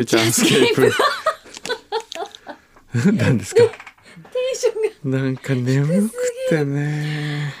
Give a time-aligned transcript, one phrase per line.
[0.00, 0.92] ューチャースケープ。
[3.16, 3.62] 何ですか？
[3.62, 3.70] テン
[4.56, 6.12] ションがなんか眠く
[6.50, 7.52] てね。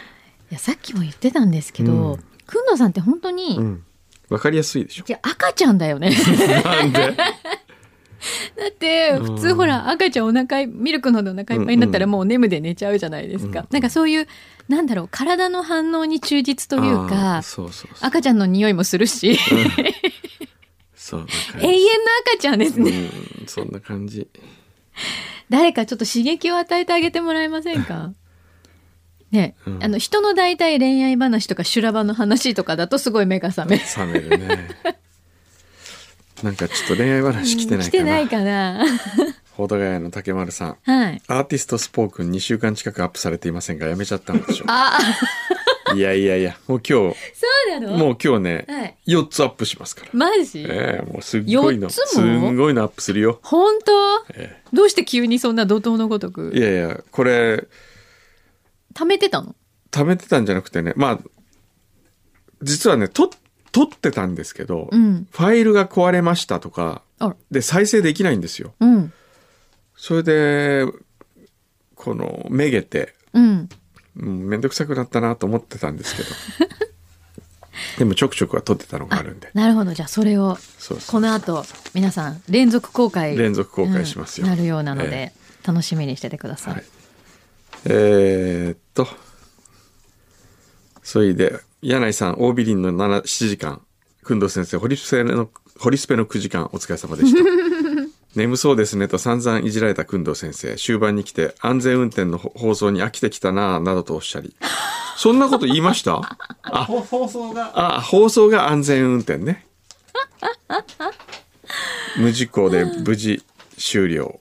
[0.50, 3.82] いやさっきも言ってたんですけど、うんくんのさんって本当に、うん。
[4.28, 5.04] わかりやすいでしょ。
[5.08, 6.10] いや赤ちゃんだよね
[6.64, 7.12] なんで？
[8.56, 14.26] だって普通ほら赤ちゃんお腹いミルクのでお腹いっぱいになったらもう眠で寝ちゃうじゃないですか、うんなんかそういう
[14.68, 17.42] なんだろう体の反応に忠実というか。
[18.00, 19.38] 赤ちゃんの匂いもするし
[21.06, 21.26] そう
[21.60, 21.78] 永遠の
[22.32, 24.26] 赤ちゃんですね、うん、そんな感じ。
[25.48, 28.10] 誰かちょっと刺激を与えてあげてもらえませんか？
[29.30, 34.68] ね、うんあの人の大体恋愛話とか修羅場の話とかだとすごい目が覚める冷めるね。
[36.42, 37.88] なんかちょっと恋愛話来てないかな。
[37.88, 38.84] 来てないかな
[39.56, 40.76] 保土ヶ谷の竹丸さん。
[40.82, 41.22] はい。
[41.28, 44.98] アーティストスポークン2週間近くアップされていませんがやめちゃったんでしょ あ
[45.94, 47.16] いやいやいやもう今そ
[47.78, 47.96] うなの？
[47.96, 48.96] 日もう今日ね、はい。
[49.06, 50.10] 4つアップしますから。
[50.12, 52.20] マジ、ええもうすっごいの4つす
[52.56, 53.92] ごいのアップするよ、本当？
[54.34, 57.66] えどうして急にそんな怒涛のごとえいくやいやこれ
[58.94, 59.54] 貯めてたの？
[59.92, 61.18] 貯めてたんじゃなくてねまあ
[62.62, 63.30] 実はねと
[63.72, 65.28] 撮ってたんですけど、うん。
[65.30, 67.02] ファイルが壊れましたとか
[67.50, 68.74] で再生できないんですよ。
[68.80, 69.12] うん
[69.96, 70.84] それで
[71.94, 73.68] このめげてうん。
[74.18, 76.28] うんめんどくさくなったなと思ってたんですけど。
[77.98, 79.50] でもちょくちょくは撮ってたのがあるんで。
[79.52, 79.92] なるほど。
[79.92, 80.58] じゃあそれを
[81.06, 81.64] この後
[81.94, 83.36] 皆さん連続公開。
[83.36, 84.46] 連続公開しますよ。
[84.46, 85.32] うんなるようなので、え
[85.66, 86.84] 楽しみにしててください、はい。
[87.84, 89.08] えーっと。
[91.02, 93.82] それで柳井さん大ビリンの7 7時間。
[94.24, 95.48] 工藤先生ホリスペの
[95.78, 97.38] ホリスペの9時間お疲れ様でした
[98.36, 104.54] 眠そうですねと散々いじられた工藤先生終盤に来て安全運転の放送に飽きてきたなぁなどとおっしゃり。
[105.16, 106.20] そんなこと言いました？
[106.62, 107.96] あ放送が？
[107.96, 109.64] あ放送が安全運転ね。
[112.18, 113.42] 無事故で無事
[113.78, 114.38] 終了。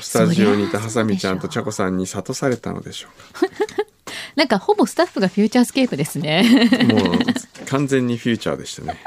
[0.00, 3.08] スタジオにいたハサミちゃんとチャコさんに諭されたのでしょ
[4.36, 6.68] なんかほぼスタッフがフューチャースケープですね。
[6.72, 7.18] うかもう
[7.66, 9.00] 完全にフューチャーでしたね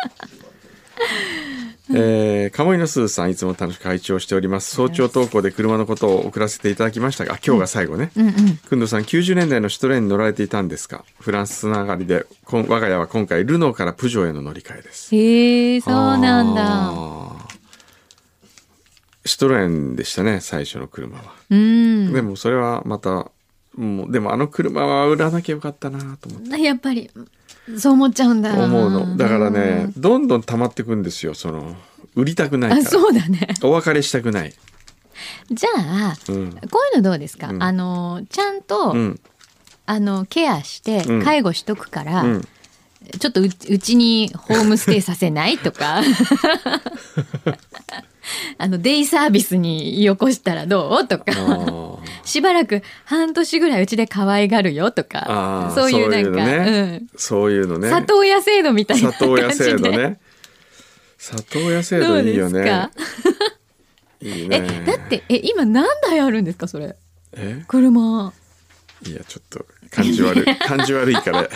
[1.89, 4.73] えー、鴨居のすーさんいつも楽しく拝聴しております。
[4.75, 8.57] 早朝投稿で車のことを送らせていただきましたが今日が最後ね、うんうん。
[8.57, 11.03] くんどさん90年代のシュトレーンに乗られていたんですか？
[11.19, 15.13] フランスつながりで我が家は今回ルノーからプジョーへの乗り換えです。
[15.15, 16.93] へえそうなんだ。
[19.25, 22.13] シトロエンでしたね最初の車は、うん。
[22.13, 23.29] でもそれはまた
[23.75, 26.61] もうでもあの車は売らなきゃよかったなと思って。
[26.61, 27.09] やっぱり
[27.77, 28.53] そう思っちゃうんだ。
[28.53, 29.15] 思うの。
[29.17, 31.33] だからねどんどん溜まってくんですよ。
[31.33, 31.75] その
[32.15, 32.89] 売りたくないあから。
[32.89, 33.47] そうだね。
[33.63, 34.53] お別れしたくない。
[35.51, 36.51] じゃあうん。
[36.51, 37.63] こういうのどうですか、うん。
[37.63, 39.19] あのちゃんと、うん。
[39.85, 41.23] あのケアしてうん。
[41.23, 42.41] 介護しとくから、うん。
[43.19, 46.01] ちょっとううちにホームステイさせないとか。
[48.57, 51.07] あのデイサービスによこしたらどう？
[51.07, 51.82] とあかー
[52.23, 57.03] しばらく半年ぐらいうちで可愛がるよとあかーそういうなんかそういうのね。
[57.15, 57.89] そういうのね。
[57.89, 59.65] 里親制度みたいな里親感じで。
[59.65, 60.19] 制度ね。
[61.17, 62.89] 里親制度いいよね。
[64.21, 66.95] いいえねだってえ今何台あるんですかそれ？
[67.33, 67.63] え？
[67.67, 68.33] 車。
[69.05, 70.55] いやちょっと感じ悪い。
[70.59, 71.49] 感じ悪いから。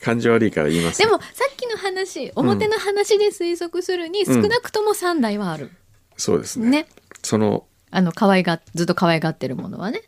[0.00, 5.72] 感じ悪いから言いますでもさっきの話表の話で推測するに少なくとも3台はある、
[6.16, 6.68] そうですね。
[6.68, 6.86] ね。
[7.24, 10.02] そのあの可愛がずっと可愛がってるものはね。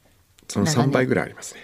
[0.49, 1.61] その3倍ぐらいありますね。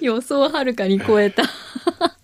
[0.00, 1.44] 予想をはるかに超えた。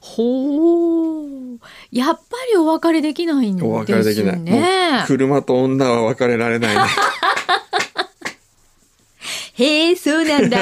[0.00, 1.60] ほう
[1.92, 2.20] やっぱ
[2.50, 3.70] りお別れできないんですね。
[3.70, 6.82] お別れできない、もう車と女は別れられないね。
[9.54, 10.58] へえそうなんだ。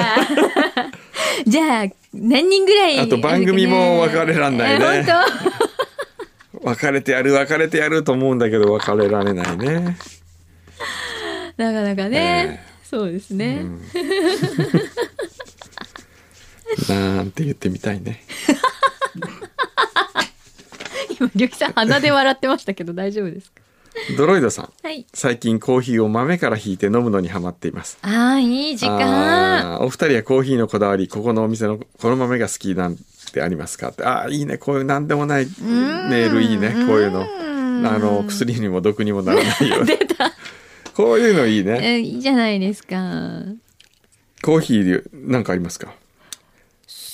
[1.45, 4.85] じゃあ何人ぐらいあと番組も別れらんないね。
[4.85, 5.66] え本
[6.63, 9.97] 別れてやる別れてやると思うんだけど別れられないね。
[11.57, 13.65] 当なかなかね、そうですね、
[16.87, 18.23] なんて言ってみたいね。
[21.19, 23.61] 今りゅきさん鼻で笑ってましたけど大丈夫ですか？
[24.15, 24.69] ドロイドさん。
[24.83, 25.07] はい。
[25.11, 27.97] 最近コーヒーを豆からひいて飲むのにハマっています。
[28.03, 29.79] ああいい時間。
[29.81, 32.95] お二人はコーヒーのこだわりここのお店のこの豆が好きなん
[33.37, 34.03] てありますかって。
[34.03, 34.57] ああいいね。
[34.57, 35.45] こういうなんでもない。
[35.61, 36.69] メールいいね。
[36.87, 37.21] こういうの。
[37.89, 40.31] あの薬にも毒にもならないよ 出た。
[40.95, 41.79] こういうのいいね。
[41.81, 43.43] えいいじゃないですか。
[44.41, 45.93] コーヒーで何かありますか？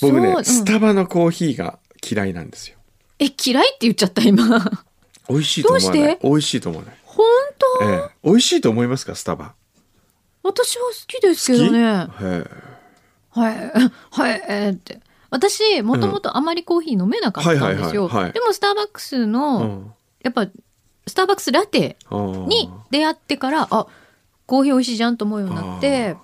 [0.00, 0.44] 僕ね、そううん。
[0.44, 2.76] スタバのコーヒーが嫌いなんですよ。
[3.18, 4.58] え嫌いって言っちゃった今。
[5.28, 6.26] 美味しいと思わなどうして？
[6.26, 6.94] い美味しいと思わない？
[7.04, 7.26] 本
[7.80, 9.14] 当、ええ、美味しいと思いますか？
[9.14, 9.52] スタバ。
[10.42, 11.84] 私は好きですけどね。
[11.84, 12.08] は
[13.34, 13.40] い。
[14.10, 14.44] はい。
[14.48, 15.00] えーって
[15.34, 18.08] 私、もともとあまりコーヒー飲めなかったんですよ。
[18.08, 19.92] でも、スターバックスの、うん。
[20.22, 20.46] やっぱ、
[21.08, 23.88] スターバックスラテに出会ってから、あ、
[24.46, 26.16] コーヒー美味しいじゃんと思うようになって、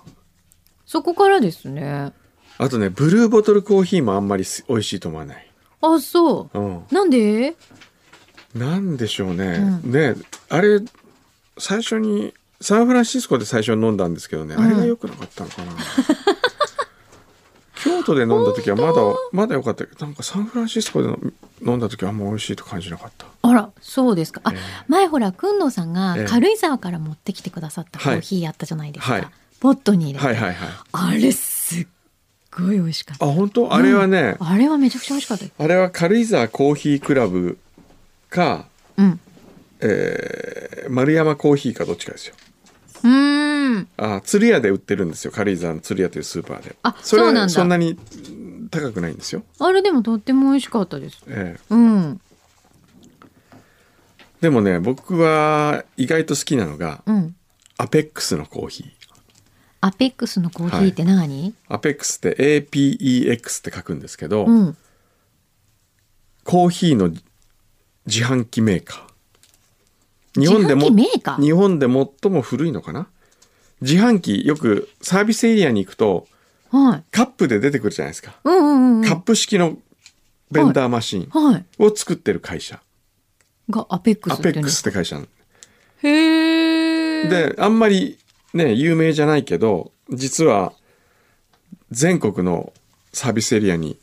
[0.85, 2.13] そこからですね。
[2.57, 6.59] あとねブルーボトルコーヒーもあんまりす美味しいと思わない、あ、そう。
[6.59, 7.55] うん、なんで？
[8.53, 10.15] なんでしょうね、うね
[10.49, 10.81] あれ
[11.57, 14.63] 最初にサンフランシスコで最初に飲んだんですけどね、うん。
[14.63, 15.71] あれが良くなかったのかな
[17.83, 19.01] 京都で飲んだ時はまだ
[19.31, 21.09] まだ良かったけどなんかサンフランシスコで
[21.61, 24.41] 飲んだ時はあんま美味しいと感じなかったあら、そうですか。
[24.43, 29.13] あ、ええ前ほら、くんのさんがええ軽井沢から持ってきてくださったコーヒーやったじゃないですか。
[29.13, 29.27] はい
[29.59, 30.25] ポットに入れて。
[30.25, 31.87] はいはいはいあれ、すっ
[32.49, 33.25] ごい美味しかった。
[33.25, 33.73] あ本当？
[33.73, 35.63] あれはね、あれはめちゃくちゃ美味しかった。
[35.63, 37.59] あれは軽井沢コーヒークラブ
[38.29, 38.65] か、
[38.97, 39.19] うん。
[39.81, 42.35] えー丸山コーヒーかどっちかですよ
[43.03, 43.87] うーん。
[43.97, 51.21] あ鶴屋で売ってるんですよ軽井沢の鶴屋というスーパーであそれそうなんだはそんなにうん高くないんですよ、あれでもとっても美味しかったです。
[51.27, 52.21] ええうん。
[54.39, 57.35] でもね僕は意外と好きなのがうん。
[57.77, 58.87] アペックスのコーヒー
[59.81, 62.35] アペックスのコーヒーって何、アペックスって
[62.69, 64.77] APEX って書くんですけど、うん。
[66.43, 67.09] コーヒーの
[68.05, 69.10] 自販機メーカー
[70.37, 73.07] 日本でも日本で最も古いのかな？
[73.81, 76.27] 自販機よくサービスエリアに行くと
[76.69, 77.03] はい。
[77.11, 79.07] カップで出てくるじゃないですか、うんうんうん。
[79.07, 79.77] カップ式の
[80.51, 81.65] ベンダーマシンはい。
[81.79, 82.79] を作ってる会社、
[83.69, 88.17] がアペックスアって言うんですペックスって会社へえ。、であんまり
[88.53, 90.73] ね有名じゃないけど実は
[91.89, 92.71] 全国の
[93.11, 93.97] サービスエリアに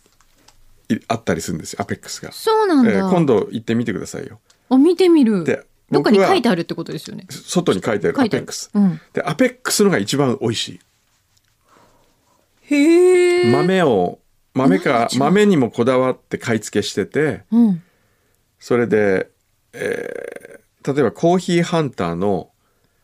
[0.91, 2.93] いあったりするんですよアペックスが、そうなんだ。
[2.93, 5.45] えー今度行ってみてくださいよあ、見てみる。
[5.45, 7.27] でどっかに書いてあるってことですよね。
[7.31, 9.01] 外に書いてあるアペックスうん。
[9.13, 10.81] でアペックスのが一番美味しい
[12.75, 13.53] へえ。
[13.53, 14.19] 豆を
[14.55, 17.83] 豆か豆にもこだわって買い付けしててうん。
[18.59, 19.31] それで、
[19.73, 20.39] えー
[20.87, 22.51] 例えばコーヒーハンターの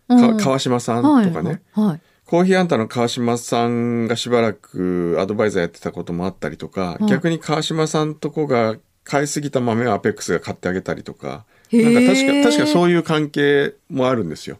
[0.08, 1.86] 川島さんとかね、はい。
[1.86, 2.00] はい。
[2.24, 11.44] コーヒーハンターの川島さんがしばらくアドバイザーやってたこともあったりとか、はい逆に川島さんとこが買いすぎた豆をアペックスが買ってあげたりとか
[11.82, 14.58] なんか確か確かそういう関係もあるんですよ。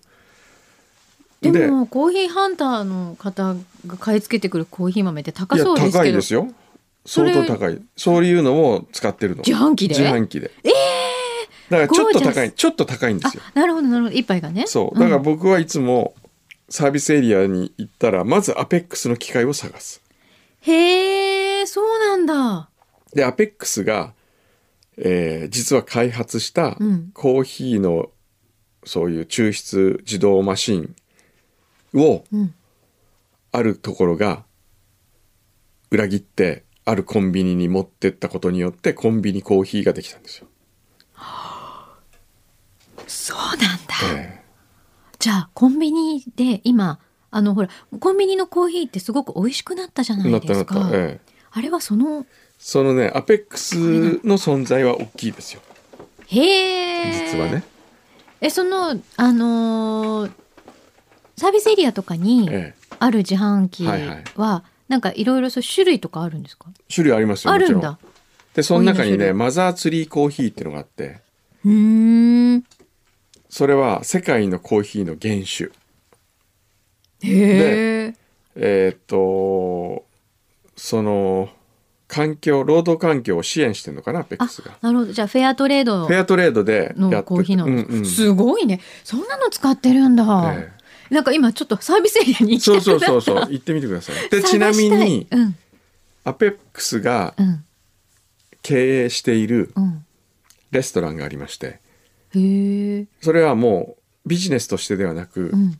[1.40, 3.55] でもコーヒーハンターの方
[3.87, 5.99] が買い付けてくるコーヒー豆って高そうですけど。
[5.99, 6.49] 高いですよ。
[7.05, 7.78] 相当高い。
[7.96, 9.43] そういうのを使ってるの。
[9.46, 9.94] 自販機で？
[9.94, 10.50] 自販機で。
[10.64, 10.70] え
[11.69, 13.43] だからちょっと高いちょっと高いんですよ。
[13.55, 14.17] あ、なるほどなるほど。
[14.17, 14.67] 一杯がね。
[14.67, 14.99] そう。
[14.99, 16.14] だからん僕はいつも
[16.70, 20.00] サービスエリアに行ったらまずアペックスの機械を探す。
[20.60, 22.70] へえ、そうなんだ。
[23.12, 24.14] でアペックスが、
[24.96, 28.11] えー実は開発したうんコーヒーの
[28.85, 30.94] そういう抽出自動マシン
[31.94, 32.55] をうん。
[33.52, 34.44] あるところが
[35.93, 40.49] 裏切ってあるコンビニに持ってったことによってコンビニコーヒーができたんですよ。
[43.06, 44.20] そうなんだ。
[44.20, 44.43] え
[45.19, 46.99] じゃあ、コンビニで今、
[47.31, 47.69] あの、ほら、
[48.00, 50.75] コンビニのコーヒーってすごく美味しくなったじゃないったですか。
[50.81, 52.26] なった、ええあれはその、
[52.66, 53.76] そのねアペックス
[54.26, 55.61] の存在は大きいですよ
[56.28, 57.12] へえ。
[57.31, 57.62] 実はね。。
[58.40, 60.32] え、その、あのー
[61.36, 66.70] サービスエリアとかにええある自販機はいはいは、なんかいろいろそう種類とかあるんですか？
[66.93, 67.98] 種類ありますよあるんだ。
[68.55, 71.20] でその中にねマザーツリーコーヒーっていうのがあって
[71.67, 72.65] うーん。
[73.50, 75.69] それは世界のコーヒーの原種
[77.31, 78.15] へえ。
[78.56, 80.06] えーっと
[80.77, 81.50] その
[82.06, 85.13] 環境労働環境を支援してるのかなアペッあクスが。、なるほど。
[85.13, 88.81] じゃあ、フェアトレードフェアトレードでやってのコーヒーなんですか、うんうんすごいね。
[89.03, 90.55] そんなの使ってるんだ。
[90.55, 90.73] え
[91.11, 92.65] なんか今ちょっとサービスエリアにえ行き。
[92.65, 94.29] そうそうそうそう行ってみてください。
[94.31, 95.56] でちなみにうん、
[96.25, 97.65] アペックスがうん、
[98.63, 100.05] 経営しているうん。
[100.70, 101.81] レストランがありまして
[102.34, 103.06] へえ。
[103.23, 105.79] それはもうビジネスとしてではなく、うん、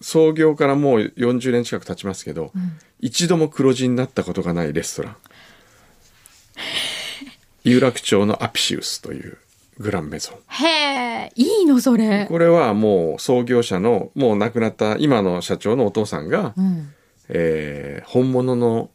[0.00, 2.78] 創業からもう40年近く経ちますけど、うん。
[3.00, 5.16] 一度も黒字になったことがないレストラン
[7.64, 9.38] 有楽町のアピシウスという
[9.78, 12.26] グランメゾンへえ、いいのそれ。
[12.28, 16.92] これはもう創業者のもう亡くなった今の社長のお父さんが、うん。
[17.28, 18.90] えー本物の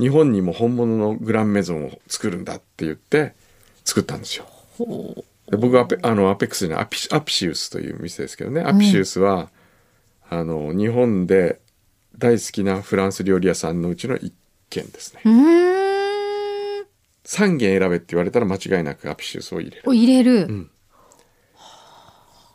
[0.00, 3.34] 日本にも本物のグランメゾンを作るんだって言って
[3.84, 4.46] 作ったんですよ。
[4.78, 9.50] ほで僕はアペあのアペックスにアピアピシウスという店ですけどねアピシウスは、
[10.30, 11.60] あの日本で
[12.16, 14.32] 大好きなフランス料理屋さんのうちの一
[14.70, 15.22] 軒ですね。
[17.28, 20.46] 3軒選べって言われたら間違いなくアピシウスを入れるを入れる。
[20.46, 20.70] ん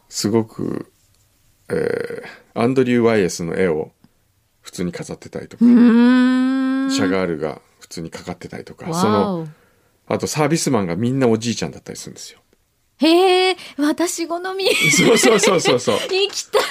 [0.10, 0.92] すごく、
[1.70, 3.92] えーアンドリュー・ワイエスの絵を
[4.62, 5.66] 普通に飾ってたりとか。
[5.66, 9.48] シャガールが普通にかかってたりとかその。
[10.08, 12.40] あとサービスマンがみんなおじいちゃんだったりするんですよ。
[13.00, 14.66] へえ、私好み。
[14.76, 15.96] そうそうそうそうそう。
[16.14, 16.64] 行きたい。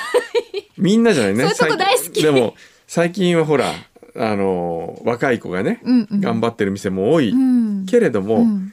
[0.79, 1.49] みんなじゃないね。
[1.55, 2.55] そういうとこ大好きでも
[2.87, 3.73] 最近はほら
[4.17, 7.87] あの若い子がね、うんうん頑張ってる店も多い、うん。
[7.87, 8.73] けれども、うん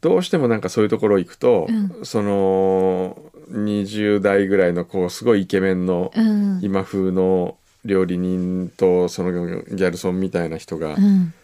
[0.00, 1.68] どうしてもなんかそういうところ行くと、
[2.00, 3.18] うその
[3.50, 6.60] 20代ぐらいのこうすごいイケメンのうん。
[6.62, 11.34] 今風の料理人とそのギャルソンみたいな人が、うん。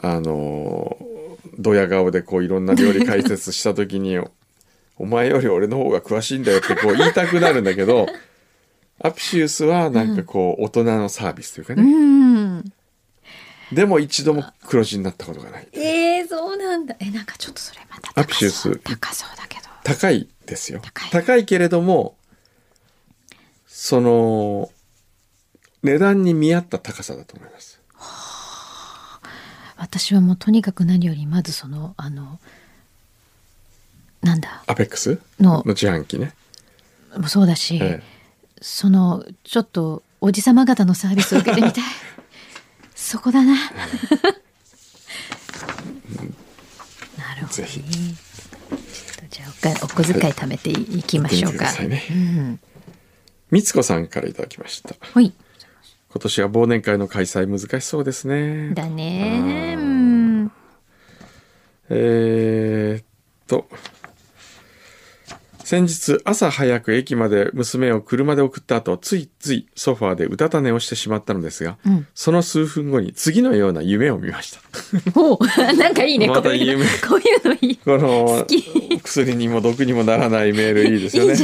[0.00, 0.96] あの
[1.58, 4.18] ドヤ顔でこういろんな料理解説した時に
[4.96, 8.06] 「お前より俺の方が詳しいんだよ」ってこう言いたくなるんだけど
[9.00, 12.71] アピシウスはなんかこう大人のサービスというかうね、ん。
[13.74, 15.68] でも一度も黒字になったことがない。
[15.72, 16.94] ええ、そうなんだ。
[17.00, 18.76] え、なんかちょっとそれまたアピシウス。
[18.76, 19.64] 高そうだけど。
[19.84, 20.80] 高いですよ。
[21.10, 21.44] 高い。
[21.44, 22.16] けれども
[23.66, 24.70] その
[25.82, 27.80] 値段に見合った高さだと思います。
[29.76, 32.38] 私はもうとにかく何よりまずそのあの
[34.22, 34.62] なんだ？
[34.66, 35.18] アペックス？
[35.40, 35.62] の。
[35.66, 36.32] の自販機ね、
[37.16, 38.00] もそうだし、え
[38.60, 41.84] そのちょっとおじさま方のサービスを受けてみたい
[43.12, 43.52] そこだな。
[43.52, 43.58] な
[47.38, 47.68] るほど、ね、
[49.28, 49.50] じゃあ
[49.82, 52.16] お小遣い貯めていいきましょうか、やってみてください。
[52.16, 52.60] うん。
[53.50, 54.96] みつこさんからいただきました。
[54.98, 55.30] はい。
[56.08, 58.72] 今年は忘年会の開催難しそうですね。
[58.72, 59.74] だね。
[59.76, 60.50] うん。
[61.90, 63.04] えーっ
[63.46, 63.68] と
[65.72, 72.06] 先日朝早く駅まで娘を車で送った後ついついソファーでうたた寝をしてしまったのですが、うん。
[72.14, 74.60] その数分後に次のような夢を見ました。
[75.12, 75.38] ほう
[75.78, 76.72] なんかいいね、またこういうの。
[76.72, 76.84] 夢。
[76.84, 77.76] こういうのいい。
[77.78, 78.46] この
[79.02, 81.36] 薬にも毒にもならないメールいいですよね。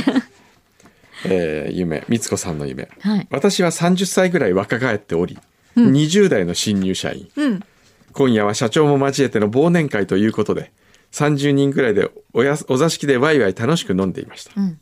[1.25, 2.05] えー夢。
[2.11, 2.91] みつこさんの夢。
[3.01, 3.27] はい。
[3.31, 5.39] 私は30歳ぐらい若返っており、
[5.75, 7.31] 20代の新入社員。
[7.35, 7.61] うん。
[8.13, 10.71] 今夜は社長も交えての忘年会ということで
[11.13, 14.79] 30人くらいでおやお座敷でワイワイ楽しく飲んでいました、うん。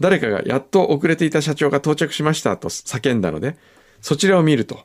[0.00, 3.56] 誰かがやっと遅れていた社長が到着しましたと叫んだので
[4.00, 4.84] そちらを見ると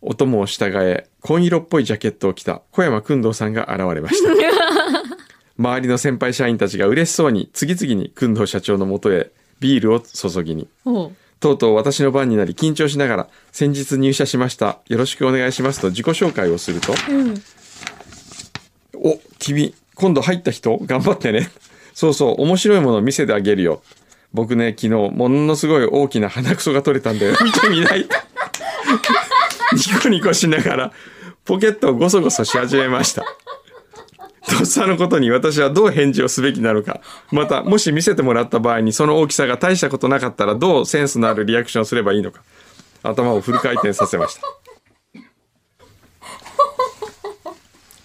[0.00, 4.30] お供を従え紺色っぽいジャケットを着た小山君堂さんが現れました。
[5.58, 9.30] 周りの先輩社員たちが嬉しそうに次々に君堂社長のもとへ
[9.60, 10.68] ビールを注ぎに。
[11.38, 14.80] とうとう私の番になり緊張しながら先日入社しました。
[14.88, 17.34] よろしくお願いしますと自己紹介をするとうん
[19.04, 20.78] お君今度入った人？
[20.86, 21.50] 頑張ってね。
[21.94, 23.82] そうそう面白いもの見せてあげるよ。
[24.32, 27.36] 僕ね昨日ものすごい大きな鼻くそが取れたんだよ。
[27.44, 28.08] 見てみない？
[29.72, 30.92] ニコニコしながら
[31.44, 33.24] ポケットをゴソゴソし始めました。
[34.48, 37.00] とっさのことに私はどう返事をすべきなのか。
[37.30, 42.42] またもし見せてもらった場合にその大きさが大したことなかったらどうセンスのあるリアクションをすればいいのか。
[43.02, 44.42] 頭をフル回転させました。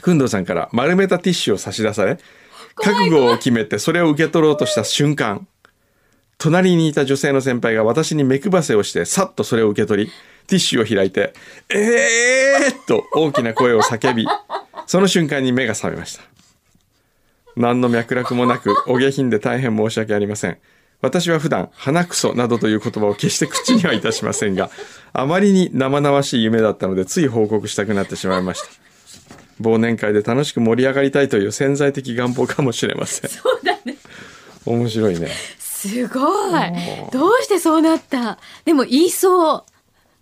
[0.08, 2.18] くんどさんから丸めたティッシュを差し出され
[2.76, 5.46] 覚悟を決めてそれを受け取ろうとした瞬間
[6.38, 10.12] 隣にいた女性の先輩が私に目配せをしてさっとそれを受け取り
[10.48, 11.34] ティッシュを開いて
[11.68, 14.26] 「えー!」と大きな声を叫び
[14.86, 16.24] その瞬間に目が覚めました
[17.58, 20.58] 何の脈絡もなくお下品で大変申し訳ありません
[21.02, 24.70] 私は普段鼻くそなどという言葉を決して口にはいたしませんが
[25.12, 28.88] あまりに生々しい夢だったのでつい報告したくなってしまいました
[29.62, 33.30] 忘年会で楽しく盛り上がりたいという潜在的願望かもしれません。
[33.30, 33.98] そうだね。
[34.66, 35.30] 面白いね。
[35.60, 36.62] すごい。
[37.12, 38.38] どうしてそうなった？
[38.66, 39.64] でも言いそう。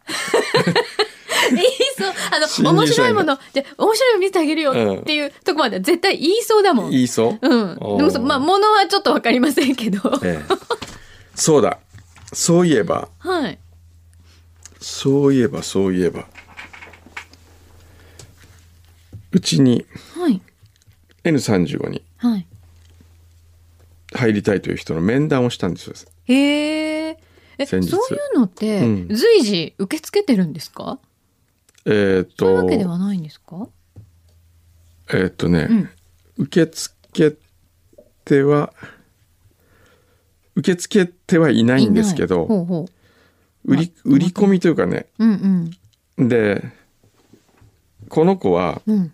[1.51, 2.13] 言いそう。
[2.43, 3.37] あ新の面白いもの。
[3.53, 5.77] じゃあ面白いの見せてあげるよっていうとこまで。
[5.77, 6.91] は絶対言いそうだもん。
[6.91, 7.75] 言いそう、うん。
[7.97, 9.99] でもそまあものはちょっとわかりませんけど。
[10.23, 10.55] ええ。
[11.35, 11.79] そうだ。
[12.33, 13.09] そういえば。
[13.19, 13.57] はい。
[14.81, 16.25] そういえばそういえば
[19.35, 19.85] うちに
[20.17, 20.41] はい。
[21.25, 22.47] N35 にはい。
[24.13, 25.95] 入りたいという人の面談をしたんですよ。
[26.25, 27.17] へえ
[27.57, 27.89] えそういう
[28.37, 29.07] のってうん。
[29.09, 30.99] 随時受け付けてるんですか、
[31.85, 33.67] えーっそういうわとけではないんですか？
[35.09, 35.89] えーっとね、うん。
[36.37, 37.37] 受け付け
[38.23, 38.73] ては
[40.55, 42.85] 受け付けてはいないんですけどほうほ
[43.65, 45.07] 売り売り込みというかね。
[45.19, 45.71] ううん
[46.17, 46.27] うん。
[46.29, 46.63] で
[48.07, 49.11] この子はうん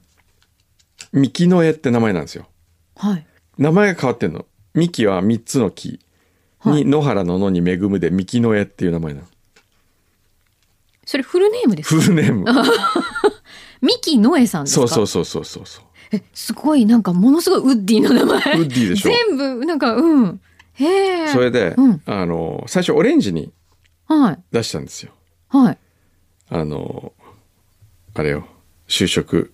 [1.13, 2.47] 三木の絵って名前なんですよ。
[2.95, 3.25] はい。
[3.57, 4.45] 名前が変わってんの。
[4.73, 5.99] 三木は三つの木。
[6.59, 6.83] はい。
[6.83, 9.27] に野原の野に恵むで三木の絵っていう名前なの。
[11.05, 12.01] それフルネームですか？
[12.01, 12.45] フルネーム。
[13.81, 14.87] 三木ノエさんですか？
[14.87, 15.85] そうそうそうそうそうそう。
[16.13, 18.37] えすごいなんかものすごいウッディの名前。
[18.59, 19.11] ウッディでしょ。
[19.27, 20.41] 全部なんかうん。
[20.73, 22.01] へえそれで、うん。
[22.05, 23.51] あの最初オレンジに
[24.07, 24.39] はい。
[24.51, 25.11] 出したんですよ。
[25.49, 25.77] はい。
[26.49, 27.11] あの
[28.13, 28.45] あれよ。
[28.87, 29.53] 就職。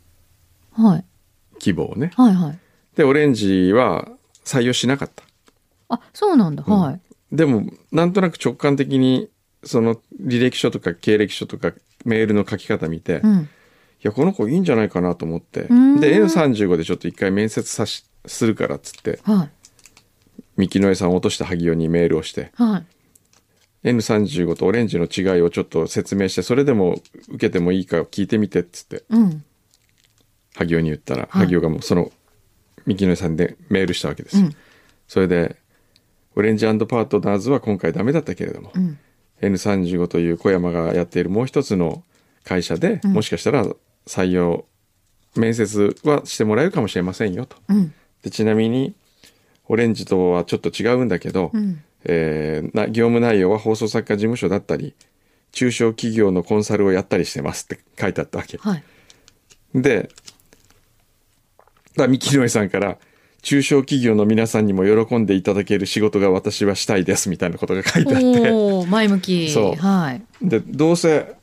[0.73, 1.05] はい。
[1.59, 2.11] 希望をね。
[2.15, 2.59] はいはい。
[2.95, 4.07] で、オレンジは
[4.45, 5.23] 採用しなかった。
[5.89, 6.63] あ、そうなんだ。
[6.63, 7.01] はい。
[7.31, 9.29] でも、なんとなく直感的に、
[9.63, 11.73] その履歴書とか経歴書とか
[12.05, 13.49] メールの書き方見て、いうん。
[14.01, 15.61] や、この子いいんじゃないかなと思って。
[15.73, 19.49] んで、N35 でちょっと一回面接さし、するからっつって、はい。
[20.57, 22.79] 三木の江さんを落とした萩尾にメールをして、は
[23.83, 23.87] い。
[23.89, 26.99] N35 とオレンジの違いをちょっと説明して、それでも
[27.29, 29.43] 受けてもいいか聞いてみてっつって、うん。
[30.57, 32.11] 萩尾に言ったら、はい萩尾がもうその
[32.85, 34.37] 三木の江さんでメールしたわけです。
[34.37, 34.55] うん。
[35.07, 35.57] それで、
[36.35, 38.97] オレンジパートナーズは今回ダメだったけれども、うん。
[39.41, 42.03] N35 という小山がやっているもう一つの
[42.43, 43.67] 会社で、もしかしたら
[44.07, 44.65] 採用
[45.35, 47.57] 面接はしてもらえるかもしれませんよと。
[47.67, 47.93] うん。
[48.23, 48.95] でちなみに
[49.67, 51.83] オレンジとはちょっと違うんだけど、うん。
[52.05, 54.93] えーな業務内容は放送作家事務所だったり
[55.51, 58.57] 中小企業のコンサルをやったりしてますって書いてあったわけ。
[58.57, 58.83] はい。
[59.75, 60.09] で、
[61.97, 62.97] だから三木の江さんから
[63.41, 68.85] 中小企業の皆さんにも喜んでいただける仕事が私はしたいですみたいなことが書いてあって。
[68.87, 69.49] 前向き。
[69.49, 70.21] そうはい。
[70.41, 71.35] でどうせ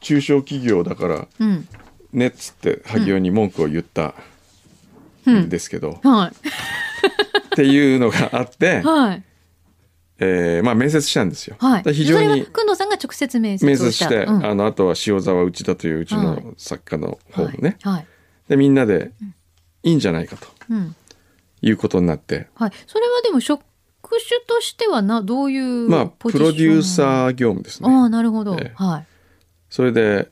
[0.00, 1.66] 中小企業だからうん。
[2.12, 4.14] ねっつって萩尾に文句を言った
[5.28, 9.22] んですけど、はっていうのがあってい。、はい。
[10.18, 11.56] えーまあ面接したんですよ。
[11.58, 11.82] はい。
[11.82, 13.80] で非常にくんのさんが直接面接をし。
[13.82, 17.78] 面接したて、うんあのあとは塩沢内田といううちはいの作家の方もね。
[18.48, 19.10] でみんなで
[19.84, 20.96] いいんじゃないかとうん。
[21.62, 22.72] いうことになって、はい。
[22.86, 23.62] それはでも職
[24.02, 27.88] 種としてはな、どういうまあプロデューサー業務ですね。
[27.88, 28.56] ああ、なるほど。
[28.56, 29.06] ええはい。
[29.70, 30.30] それで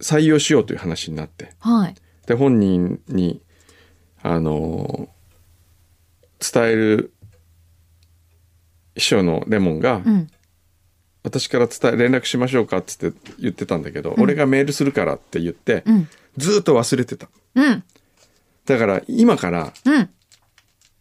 [0.00, 1.94] 採用しようという話になってはい。
[2.26, 3.40] で本人に
[4.22, 5.08] あの
[6.40, 7.12] 伝える
[8.94, 10.28] 秘書のレモンが、うん。
[11.22, 16.08] 私から伝え連絡しましょうかっつって言ってたんだけど、俺がメールするからって言って、うん。
[16.36, 17.82] ずーっと忘れてたうん。
[18.66, 20.10] だから今からうん。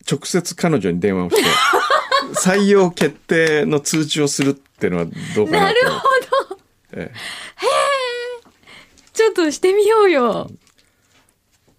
[0.10, 1.43] 直接彼女に電話をして
[2.49, 5.76] 採用決定の通知をするっていうのはどうかなと。
[5.89, 7.13] 思ってええ。
[9.13, 10.52] ちょっとしてみようよ。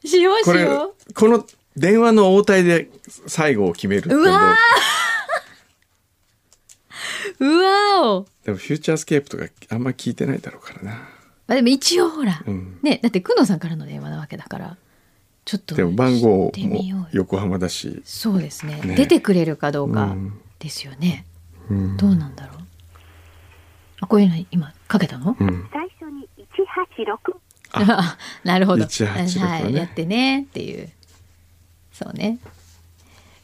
[0.05, 2.89] しようしよこの電話の応対で
[3.27, 4.17] 最後を決めるっていう？
[4.19, 4.55] のうわ
[7.41, 7.45] う。
[7.47, 8.27] うわーお。
[8.45, 10.91] でもフューチャースケープとかあんま聞いてないだろうからな。
[11.47, 12.79] まあでも一応ほら、うん。
[12.83, 14.77] ね、だって工藤さんからの電話なわけだから、
[15.45, 15.75] ちょっと。
[15.75, 17.09] でも番号も。
[17.13, 21.25] 横浜だし、そうですねね出てくれるかどうかうんですよね。
[21.71, 22.59] うんどうなんだろう？
[24.01, 27.37] あ、こういうの今かけたの、うん最初に186
[27.73, 28.85] あ なるほど。
[28.85, 30.91] 186ねはい、やってねっていう。
[31.93, 32.39] そうね。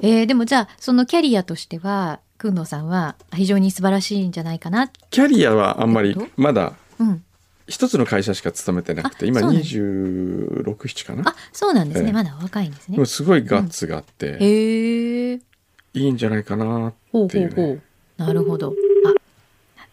[0.02, 4.88] えーでもじゃあ、そのキャリアとしては、くんのさんは非常に素晴らしいんじゃないかな。
[5.10, 7.22] キャリアはあんまりまだうん。
[7.70, 11.30] 一つの会社しか勤めてなくて今あそうなん267かな？
[11.30, 12.08] あ、そうなんですね。
[12.08, 13.04] ええまだお若いんですね。
[13.06, 15.34] すごいガッツがあって、へえ。
[15.34, 15.40] い
[15.94, 17.80] いんじゃないかなほうっていううねほほう。
[18.18, 18.68] なるほど。
[18.68, 18.70] あ、
[19.08, 19.14] なっ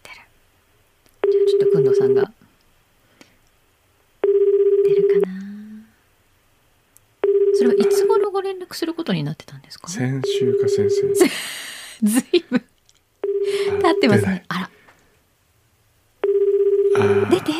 [0.04, 0.16] てる。
[1.32, 2.32] じゃあちょっとくんのさんが。
[4.24, 5.34] 出るかな？
[7.56, 9.88] それはいつ頃ご連絡することになってたんですか？
[9.88, 11.14] ず先週か先々
[12.34, 12.62] いぶん
[13.82, 14.46] 経ってますね。
[14.50, 14.70] あら、
[17.30, 17.52] 出て。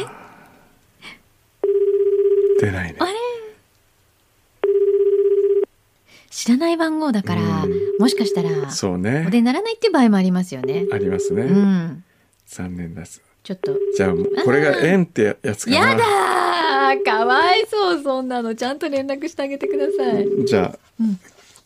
[2.60, 2.98] 出ないね。
[3.00, 3.12] あれ。
[6.30, 9.28] 知らない番号だからうん、もしかしたら、おそうね。
[9.32, 10.86] 出にならないっていう場合もありますよね。
[10.92, 12.04] ありますね、うん。
[12.46, 13.22] 残念です。
[13.44, 13.76] ちょっと。
[13.96, 14.14] じゃあ
[14.46, 15.78] これが縁ってやつかな。
[15.78, 17.04] やだー。
[17.04, 18.56] かわいそう、そんなの。
[18.56, 20.28] ちゃんと連絡してあげてください。
[20.46, 21.20] じゃあうん。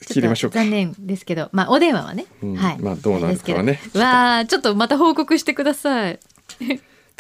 [0.08, 2.26] 切りましょう残念ですけど、まあお電話はね。
[2.42, 2.56] うん。
[2.56, 2.80] はい。
[2.80, 3.80] まあどうなるかはね。
[3.94, 6.20] わあ、ちょっとまた報告してください。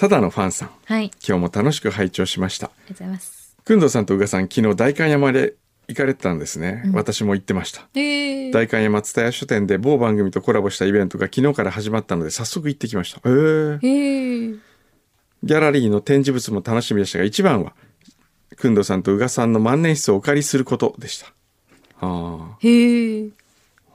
[0.02, 0.72] ただのファンさん。
[0.86, 1.12] はい。
[1.24, 2.66] 今日も楽しく拝聴しました。
[2.66, 3.56] ありがとうございます。
[3.64, 5.54] くんどうさんとうがさん昨日代官山で
[5.88, 6.94] 行かれてたんですね、うん。
[6.94, 7.88] 私も行ってました。
[7.94, 13.20] えー、代官山蔦屋書店で某番組とコラボしたイベントが昨日から始まったので早速行ってきました。
[13.30, 14.60] へええー、
[15.44, 17.76] ギャラリーの展示物も楽しみでしたが一番は
[18.56, 21.28] くんどうさんとうがさんの万年筆をお借りすることでした。
[22.00, 23.32] あへー。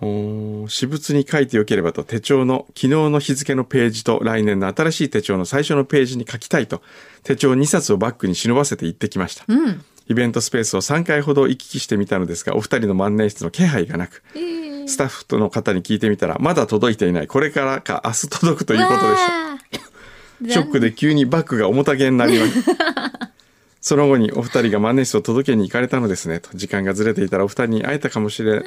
[0.00, 6.82] 私物に書いてよければと手帳の昨日の日付のページと来年の新しい手帳の最初のページに書きたいと
[7.22, 9.84] 手帳2冊をバッグに忍ばせて行ってきましたうん。
[10.08, 23.32] イベントスペースを3回ほど行き来してみたのですがお二人の万年筆の気配がなくえー、スタッフとの方に聞いてみたらまだ届いていないこれからか明日届くということでしたショックで急にバッグが重たげになりました。
[23.80, 28.64] その後にお二人が万年筆を届けに行かれたのですねと時間がずれていたらお二人に会えたかもしれない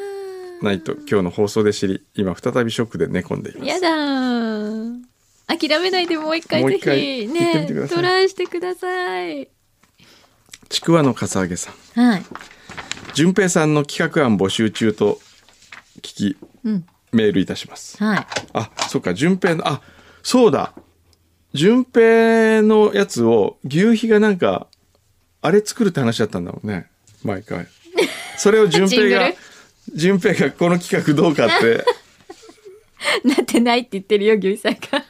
[0.81, 3.67] と今日の放送で知り今再びショックで寝込んでいます。
[3.67, 4.99] やだー。
[5.47, 9.49] 諦めないでもう一回ぜひねトライしてください。
[10.69, 12.01] ちくわのかさあげさん。
[12.01, 12.23] はい。
[13.13, 15.19] 順平さんの企画案募集中と
[15.97, 16.85] 聞きうん。
[17.11, 17.97] メールいたします。
[18.03, 18.25] はい。
[18.53, 19.81] あそっか順平のあ
[20.21, 20.73] そうだ。
[21.53, 24.67] 順平のやつを牛皮がなんか
[25.41, 26.87] あれ作るって話だったんだもんね。
[27.23, 27.67] 毎回。
[28.37, 29.33] それを順平が
[29.93, 31.85] ジングル順平がこの企画どうかって
[33.23, 34.79] なってないって言ってるよ、牛さんが。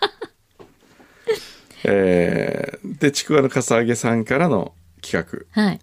[1.83, 5.79] えーでちくわのかさあげさんからの企画はい。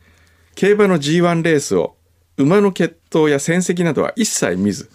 [0.55, 1.97] 競馬の G1 レースを
[2.37, 4.91] 馬の血統や戦績などは一切見ず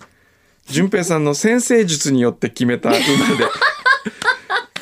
[0.68, 3.04] 順平さんの先生術によって決めた馬で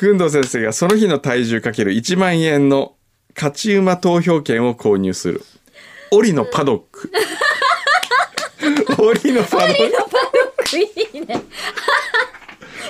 [0.00, 2.94] 工藤先生がその日の体重かける1万円の
[3.34, 5.42] 勝ち馬投票券を購入する
[6.10, 7.10] 檻のパドック
[9.24, 9.74] 檻のパドッ
[10.70, 10.82] クい
[11.14, 11.26] いね。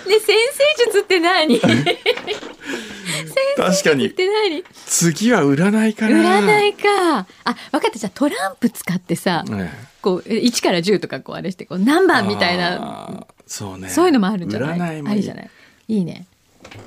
[0.07, 0.37] ね、先
[0.79, 1.59] 生術って何？
[1.61, 1.71] 先
[3.57, 7.27] 確かにって何次は占いかな占いか。
[7.45, 7.99] あ、分かった。
[7.99, 15.03] じゃあトランプ使ってさ、ねこう、1から10とかこうあれして、こう何番みたいな、そうねそういうのもあるんじゃない？
[15.07, 15.51] ありじゃない？
[15.89, 16.27] いいね。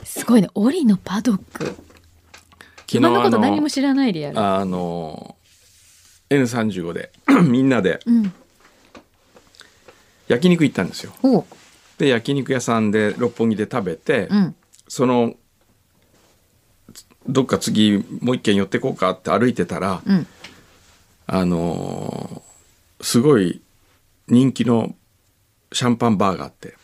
[0.03, 0.49] すごいね。
[0.55, 1.65] 檻のパドック。
[1.65, 1.75] 昨
[2.87, 4.39] 日今のこと何も知らないでやる。
[4.39, 5.35] あの
[6.29, 7.11] N35 で
[7.43, 8.33] みんなでうん。
[10.27, 11.13] 焼肉行ったんですよ。
[11.97, 14.55] で焼肉屋さんで六本木で食べて、うん。
[14.87, 15.35] その
[17.27, 20.27] どっか次もう一軒寄ってこうかって歩いてたら、うん。
[21.27, 22.53] あのー
[23.03, 23.61] すごい
[24.29, 24.95] 人気の
[25.73, 26.75] シャンパンバーがあって。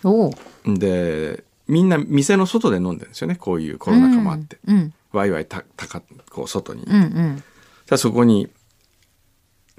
[0.65, 4.93] でみんな店の外で飲んでるんですよねこういうコロナ禍もあって、うん。
[5.11, 7.43] ワイワイたたかこう外に、うん。
[7.89, 7.97] うん。
[7.97, 8.49] そこに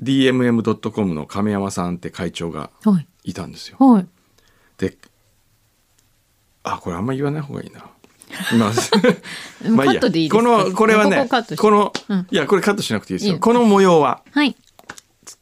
[0.03, 3.07] DMM.com の亀山さんって会長がはい。
[3.25, 3.77] いたんですよ。
[3.79, 4.07] はい。
[4.79, 4.97] で
[6.63, 7.91] あこれあんま言わない方がいいな。
[8.57, 8.69] ま
[9.83, 10.31] あ いいや。
[10.31, 12.27] このこれはこねこの、うん。
[12.31, 13.33] いやこれカットしなくていいですよ。
[13.33, 14.23] いいのこの模様は。
[14.33, 14.57] はい。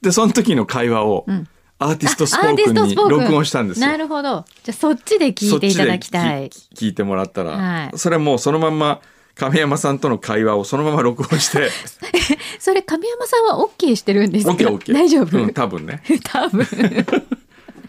[0.03, 1.49] でその時の会話を、ん。
[1.81, 3.87] アーティストスポークンに録音したんですよ。
[3.87, 4.45] なるほど。
[4.65, 6.49] じゃあそっちで聞いていただきたい。
[6.49, 7.99] 聞聞いてもらったら、はい。
[7.99, 9.01] それはもうそのまんま
[9.37, 11.71] 亀山さんとの会話をそのまま録音して。
[12.59, 16.03] それ神山さんは OK してるんですか OKOK 大丈夫、うん、多分ね。
[16.25, 16.67] 多分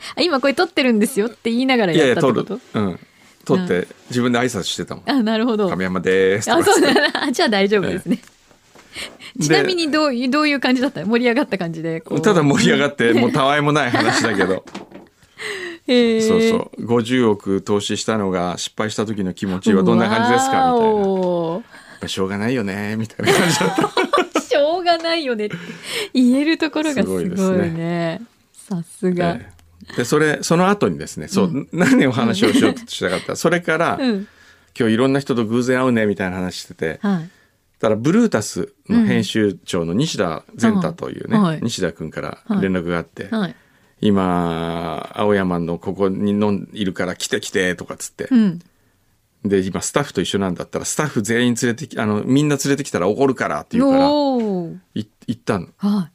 [0.17, 2.79] あ今これ撮ってるんですよって言いながらいやいやや撮るったってこと？
[2.79, 2.99] うん。
[3.45, 5.09] 撮って自分で挨拶してたもん。
[5.09, 5.69] あなるほど。
[5.69, 6.93] 亀山ですとあそうだ。
[7.25, 8.19] なじゃあ大丈夫ですね、
[9.38, 11.03] で ちなみにどういうどういう感じだった？
[11.05, 14.63] 盛り上がった感じでただ盛り上がってもうたわいもない話だけど。
[15.88, 16.27] へー。
[16.27, 16.85] そうそう。
[16.85, 20.71] 50億投資したのが失敗した時の気持ちはどんな感じですか？
[20.73, 20.97] みたいな。
[20.97, 21.62] やっわ
[22.01, 23.81] ぱしょうがないよねみたいな感じだった。
[23.81, 25.55] ーしょうがないよねって
[26.13, 27.35] 言えるところがすごいね。
[27.35, 28.19] すごいで
[28.53, 29.58] すさすが、ええ
[29.95, 34.28] でそれその後にですねそう、何を話をしようとしたかったそれから、うん。
[34.80, 37.30] 今日いろんな人と偶然会うねみたいな話しててはい。
[37.80, 41.45] ただブルータスの編集長の西田善太というね、はい。
[41.45, 43.56] はい西田君から連絡があって、はい。
[44.02, 48.60] 今青山のここに飲んいるから来て来てとかっつって、うん。
[49.45, 54.78] で今スタッフと一緒なんだったらスタッフ全員連れてきあのみんな連れてきたら怒るからって言うから行
[55.32, 55.67] ったの。
[55.78, 56.10] は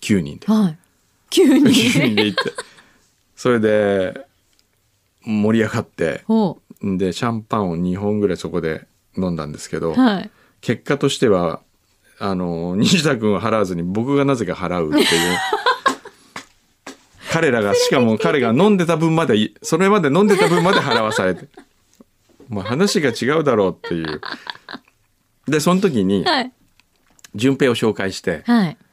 [0.00, 0.78] 9人でいはい。
[1.30, 1.64] 急に。
[1.64, 2.52] 9人で行って
[3.36, 4.26] それで
[5.24, 10.30] 盛り上がってほでシャンパンを2本ぐらいそこで飲んだんですけど、うはい。
[10.60, 11.60] 結果としては
[12.18, 15.38] あの西田君は払わずに僕がなぜか払うっていう
[17.30, 21.46] 彼らがしかも彼が飲んでた分までそれまで飲んでた分まで払わされて
[22.48, 24.20] もう話が違うだろうっていう。
[25.46, 26.52] でその時にはい。
[27.34, 28.76] 順平を紹介してはい「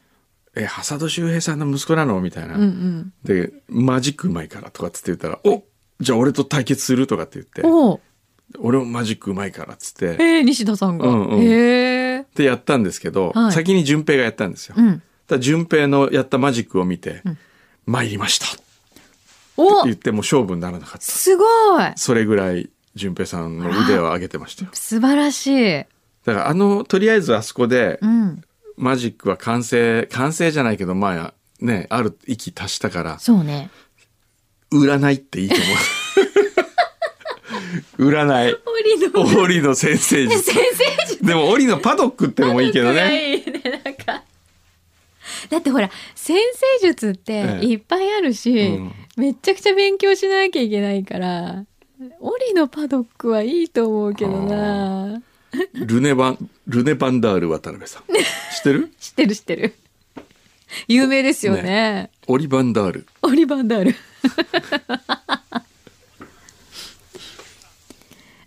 [0.56, 3.14] え浅戸周平さんの息子なの?」みたいな、うんうん。
[3.24, 5.64] でマジックうまいからとかっつって言ったら「お
[6.00, 7.62] じゃあ俺と対決する?」とかって言って。
[7.64, 8.00] おー
[8.60, 10.06] 「俺もマジックうまいから」っつって。
[10.20, 11.42] えー、西田さんが、うんうん。
[11.42, 12.26] へえ。
[12.36, 13.52] でやったんですけど、はい。
[13.52, 14.76] 先に順平がやったんですよ。
[14.78, 15.02] うん。
[15.28, 17.24] ただ順平のやったマジックを見て
[17.86, 18.64] 「参りました」って
[19.58, 21.02] お言っても勝負にならなかった。
[21.02, 21.46] すご
[21.82, 21.84] い。
[21.96, 24.72] それぐらい順平さんの腕を上げてましたよ。
[24.74, 25.86] 素晴らしい。
[26.26, 28.42] だからあのとりあえずあそこでうん
[28.78, 33.70] マジックは完成完成じゃないけどまあねある域達したからそうね。
[34.72, 35.68] 占いっていいと思う。
[38.12, 38.56] 占い。
[39.00, 40.42] 檻の檻の先生術。
[40.42, 41.24] 先生術。
[41.24, 43.36] でも檻のパドックってのもいいけどね。
[43.36, 44.24] いいねなんか。
[45.50, 46.38] だってほら先
[46.82, 47.66] 生術ってええ。
[47.66, 48.92] いっぱいあるし、うん。
[49.16, 51.66] めっちゃくちゃ勉強しなきゃいけないから
[52.20, 55.22] 檻のパドックはいいと思うけどな。
[55.74, 58.04] ルネバンルネバンダール渡辺さん。
[58.14, 58.92] 知ってる？
[59.00, 59.76] 知ってる知ってる。
[60.88, 62.10] 有名ですよね。
[62.28, 63.08] オリバンダール。
[63.22, 63.96] オリバンダール。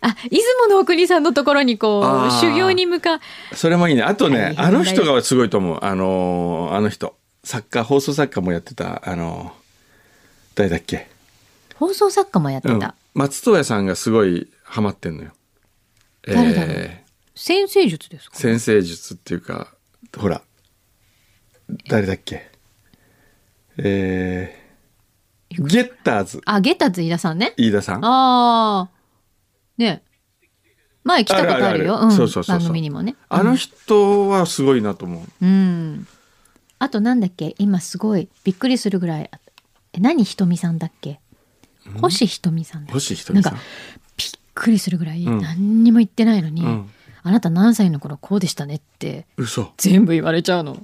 [0.00, 3.20] あ出雲の国さんのところにこう修行に向か
[3.54, 4.02] それもいいね。
[4.02, 5.78] あとね、あの人がすごいと思う。
[5.82, 7.16] あのーあの人。
[7.44, 9.66] 作家、放送作家もやってた、あのー
[10.56, 11.08] 誰だっけ？
[11.74, 12.80] 放送作家もやってうん。
[12.80, 15.30] た、松任谷さんがすごいハマってんのよ。
[16.26, 16.74] 誰だろう。
[16.76, 17.04] え
[17.36, 18.36] 先生術ですか？
[18.36, 19.74] ー先生術っていうか、
[20.16, 20.40] ほら、
[21.88, 22.50] 誰だっけ？
[23.76, 27.52] えー、ゲッターズ、あゲッターズ飯田さんね。
[27.58, 28.04] 飯田さん。
[28.04, 28.90] ああ
[29.76, 30.02] ね。
[31.04, 32.00] 前来たことあるよ。
[32.48, 33.16] 番組にもね。
[33.28, 35.44] あの人はすごいなと思う。
[35.44, 36.06] うん。
[36.78, 37.54] あとなんだっけ？
[37.58, 39.30] 今すごいびっくりするぐらい
[39.92, 41.20] え何ひとみさんだっけ？
[42.00, 43.52] 星ひとみさんだっけ星ひとみさん。
[43.52, 43.66] なんか
[44.16, 45.40] びっくりするぐらいうん。
[45.42, 46.90] 何にも言ってないのに、うん
[47.26, 49.72] あなた何歳の頃こうでしたねって嘘。
[49.78, 50.74] 全部言われちゃうの。
[50.74, 50.80] で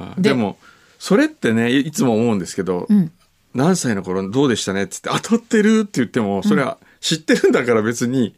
[0.00, 0.58] はいでも、
[0.98, 3.12] それってね、いいつも思うんですけど、うん。
[3.54, 8.34] 何歳の頃どうでしたねっつって当たってるって言っても、それは知ってるんだから別に、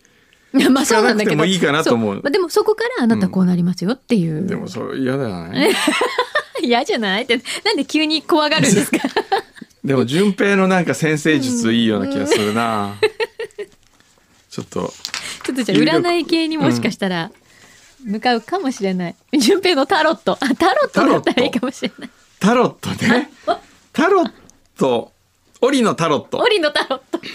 [0.55, 1.45] いやまあそうなんだけど。
[1.45, 2.17] いいかなと思う。
[2.17, 5.73] そまあでもそこからあなたこうなりますよっていう、でもそれ嫌だよね。
[6.63, 7.23] 嫌じゃない？
[7.23, 8.99] ってなんで急に怖がるんですか？
[9.85, 12.95] でも順平のなんか先生術いいような気がするな。
[14.51, 14.93] ちょっと、
[15.45, 17.31] ちょっとじゃあ占い系にもしかしたら
[18.05, 19.15] 向かうかもしれない。
[19.39, 20.33] 順平のタロット。
[20.33, 22.11] あ、タロットだったらいいかもしれない。
[22.41, 23.31] タロットね。
[23.93, 24.33] タロッ
[24.79, 25.13] ト、
[25.61, 26.49] オリのタロットオ。
[26.49, 27.21] リのタロット。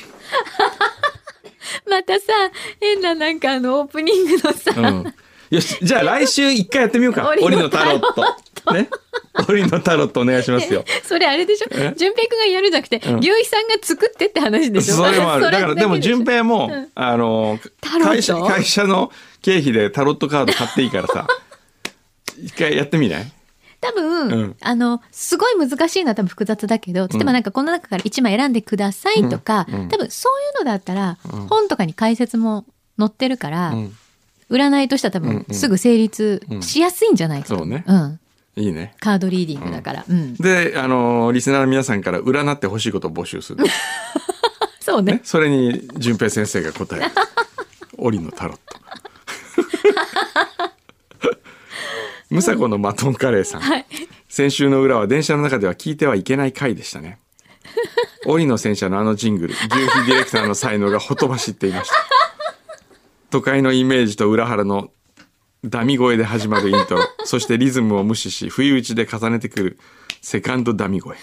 [1.89, 2.25] またさ、
[2.79, 5.13] 変ななんかあのオープニングのさ、うん。
[5.49, 7.29] よし、じゃあ来週一回やってみようか。
[7.41, 8.73] オリのタロット。
[8.73, 8.89] ね。
[9.49, 10.85] オリのタロットお願いしますよ。
[11.03, 11.67] それあれでしょ？
[11.71, 11.93] え？
[11.97, 14.95] 順平くんがやるじゃなくて、うん牛肥さんが作ってって話でしょ？
[14.95, 15.45] それもある。
[15.45, 19.11] そだからでもけしょ順平も、うんあの会社会社の
[19.43, 21.27] 経費でタロットカード買っていいからさ
[22.41, 23.31] 一回やってみない？
[23.83, 24.55] 多分、うん。
[24.61, 29.89] あの、すごい難しいのは多分複雑だけど、例えばなんかこの中から1枚選んでくださいとか、うんうん。
[29.89, 31.47] 多分そういうのだったら、うん。
[31.47, 32.65] 本とかに解説も
[32.97, 33.97] 載ってるから、うん。
[34.49, 37.49] 占いとしては多分すぐ成立しやすいんじゃないか。
[37.49, 37.83] と、そうね。
[37.87, 38.19] ん。
[38.55, 38.93] いいね。
[38.99, 40.05] カードリーディングだから。
[40.07, 40.35] うん。
[40.35, 43.65] であのリスナーの皆さんから占ってほしいことを募集する、
[44.79, 45.13] そうね。
[45.13, 47.11] ね、それに順平先生が答える
[47.97, 48.82] オリのタロット
[52.29, 53.85] ムサコのマトンカレーさん、はい。
[54.27, 57.19] 先週の裏は電車の中では聞いてはいけない回でしたね。
[58.25, 61.95] 折の戦車のあのジングル、牛皮ディレクターの才能がほとばしっていました。
[63.29, 64.91] 都会のイメージと裏腹の
[65.63, 69.79] ダミ声で始まるイントロ、そしてリズムを無視し、不意打ちで重ねてくる
[70.21, 71.17] セカンドダミ声。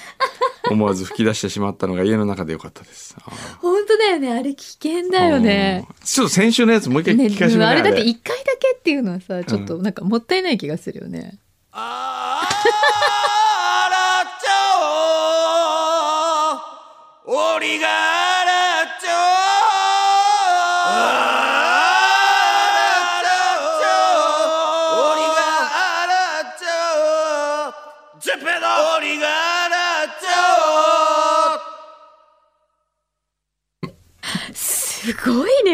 [0.74, 3.16] 思わず吹き出してしまったのが家の中でよかったです。
[3.60, 4.32] 本当だよね。
[4.32, 5.86] あれ危険だよね。
[5.88, 11.38] うんちょっと先週のやつもう一回ね、聞かせてあれだってあれ一回だけっていうのはさ、ちょっとなんかもったいない気がするよね。
[11.72, 13.19] あら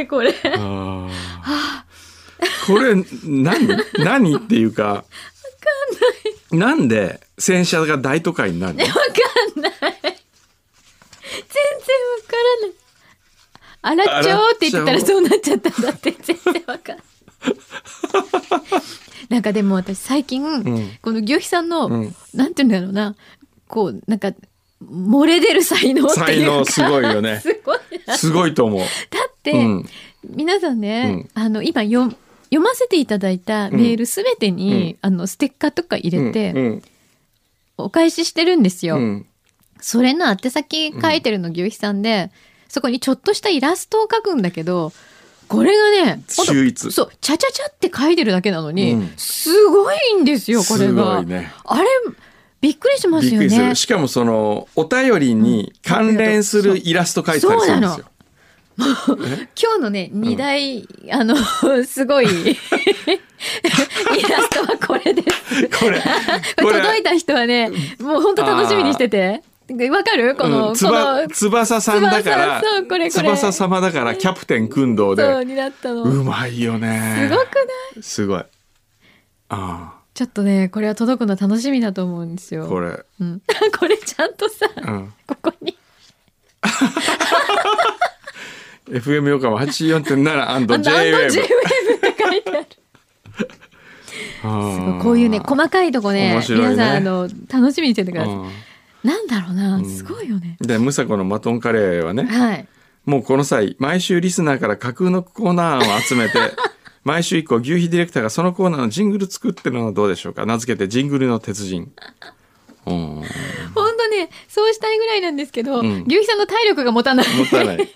[0.07, 0.35] これ。
[0.45, 1.11] あー
[2.67, 5.05] これ何何っていうか
[6.51, 8.85] なんで戦車が大都会になるの？
[8.85, 8.97] わか
[9.59, 9.73] んない。
[9.73, 10.15] 全然わ
[12.27, 12.37] か
[13.83, 14.07] らない。
[14.09, 17.07] あらちょうって言ってたらそうなっちゃったんだって全然わかんない。
[19.29, 23.17] なんかでも私最近、んこの牛肥さんの、うんなんていうんだろうな、
[23.69, 24.33] こう、なんか、
[24.83, 26.27] 漏れ出る才能っていうか。
[26.27, 28.17] 才能すごいよね すごいな。
[28.19, 28.81] すごいと思う。
[28.81, 28.89] だっ
[29.29, 29.87] て、うん。
[30.29, 32.11] 皆さんね、あの、今よ
[32.45, 36.83] 読ませていただいたメールすべてに、あの、ステッカーとか入れて、うん。
[37.79, 38.97] お返ししてるんですよ。
[38.97, 39.27] うん。
[39.81, 42.31] それの宛先書いてるの牛肥さんで、
[42.69, 44.93] そこにちょっとしたイラストを描くんだけど、
[45.49, 46.91] これがね、秀逸。
[46.91, 49.13] そう、ちゃちゃちゃって書いてるだけなのに、うん。
[49.17, 51.21] すごいんですよ、これが。
[51.21, 51.53] いね。
[51.65, 51.89] あれ、
[52.61, 53.39] びっくりしますよね。
[53.41, 53.75] びっくりする。。
[53.77, 58.07] しかもそのお便りに関連するイラスト描いてたりするんですよ。
[59.61, 61.35] 今日のね、二大、あの、
[61.85, 65.69] すごい、 イラストはこれです。
[65.79, 66.01] これ。
[66.63, 66.81] これ。
[66.81, 69.43] 届いた人はね、もう本当楽しみにしてて。
[69.91, 70.37] わかる？
[70.37, 70.75] この、うん。
[70.77, 72.63] 翼さんだから
[73.11, 75.23] 翼様だからキャプテン訓導そうで。
[76.05, 77.29] うまいよね。
[77.29, 77.63] すごくな
[77.99, 78.03] い？
[78.03, 78.45] すごい。
[79.49, 82.65] あちょっとね、これは届くの楽しみだと思うんですよ。
[82.67, 83.05] あこれ。
[83.21, 83.43] うん、
[83.79, 85.13] これちゃんとさ、うん。
[85.27, 85.77] ここに。
[88.89, 92.67] FM 横浜84.7あの &J アンド w J e ウェブって書いてある。
[94.41, 98.35] すごいこういうね、細かいとこね、ね皆さん、あの、楽しみにしててください。
[98.35, 98.51] うん
[99.07, 100.57] なんだろうな、すごいよね。
[100.61, 102.69] でムサコのマトンカレーはねはい。
[103.05, 106.39] もうこの際、毎週リスナーから架空のコーナー案を集めて、
[107.05, 111.93] 毎週以降、牛皮ディレクターがそのコーナーのジングル作ってるのはどうでしょうか名付けてジングルの鉄人。
[112.87, 113.23] うん。
[113.75, 117.89] 本当ねそうしたいぐらいなんですけど、ん牛皮さんの体力が持たないもったいない。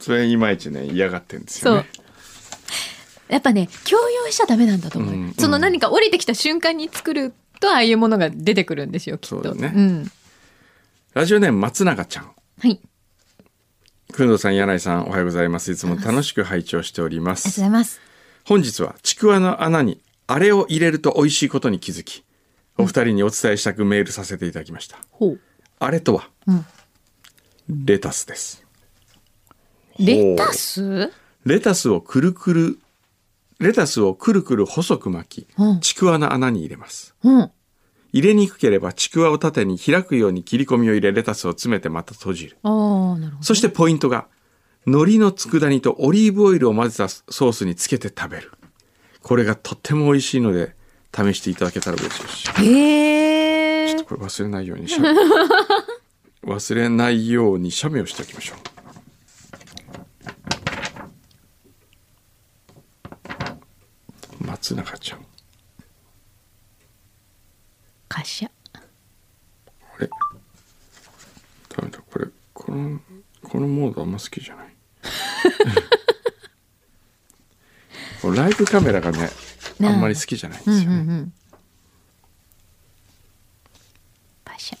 [0.00, 1.86] それいまいちね、嫌がってるんですよね。
[3.28, 9.42] やっぱね強要しちゃダメなんだと思う、うんその何か降りてきた瞬間に作るとああいうものが出てくるんですよきっと。
[9.42, 10.10] そうん、
[11.14, 12.30] ラジオネーム松永ちゃん。
[12.60, 12.80] はい。
[14.12, 15.72] くんどうさん、柳井さん、おはようございます。
[15.72, 17.66] いつも楽しく拝聴しておりまありがとうごすざ。
[17.66, 18.00] います。
[18.44, 22.22] 本日は、ちくわの穴に、あれを入れると美味しいことに気づき、
[22.78, 24.98] お二人にお伝えしたくメールさせていただきました。
[25.10, 25.40] ほう。
[25.80, 26.64] あれとは、うん。
[27.68, 28.63] レタスです。
[29.98, 31.12] レタス？
[31.44, 32.78] レタスをくるくる、
[33.60, 37.14] レタスをくるくる細く巻きうん、ちくわの穴に入れます。
[37.22, 37.50] うん
[38.12, 42.58] 入れにくければちくわを縦に開くように切り込みを入れ、レタスを詰めてまた閉じる。
[43.40, 44.28] そしてポイントが、
[44.86, 48.52] 海苔の佃煮とオリーブオイルを混ぜたソースにつけて食べる。
[49.20, 50.76] これがとっても美味しいので、
[51.12, 52.50] 試していただけたら嬉しいですし。
[52.50, 55.02] へえこれ忘れないようにしゃ
[56.46, 58.83] 忘れないように写メをしておきましょう。
[64.54, 65.26] 松永ちゃん。
[68.08, 68.50] カシャ。
[68.72, 68.80] あ
[69.98, 70.08] れ？
[71.76, 73.00] ダメだ、これ、この、
[73.42, 74.66] このモードあんま好きじゃない。
[78.36, 79.28] ライブカメラがね、
[79.82, 79.90] あ。
[79.90, 80.84] んまり好きじゃないんですよね。
[80.86, 81.32] うんうんうん。
[84.44, 84.78] パシャ。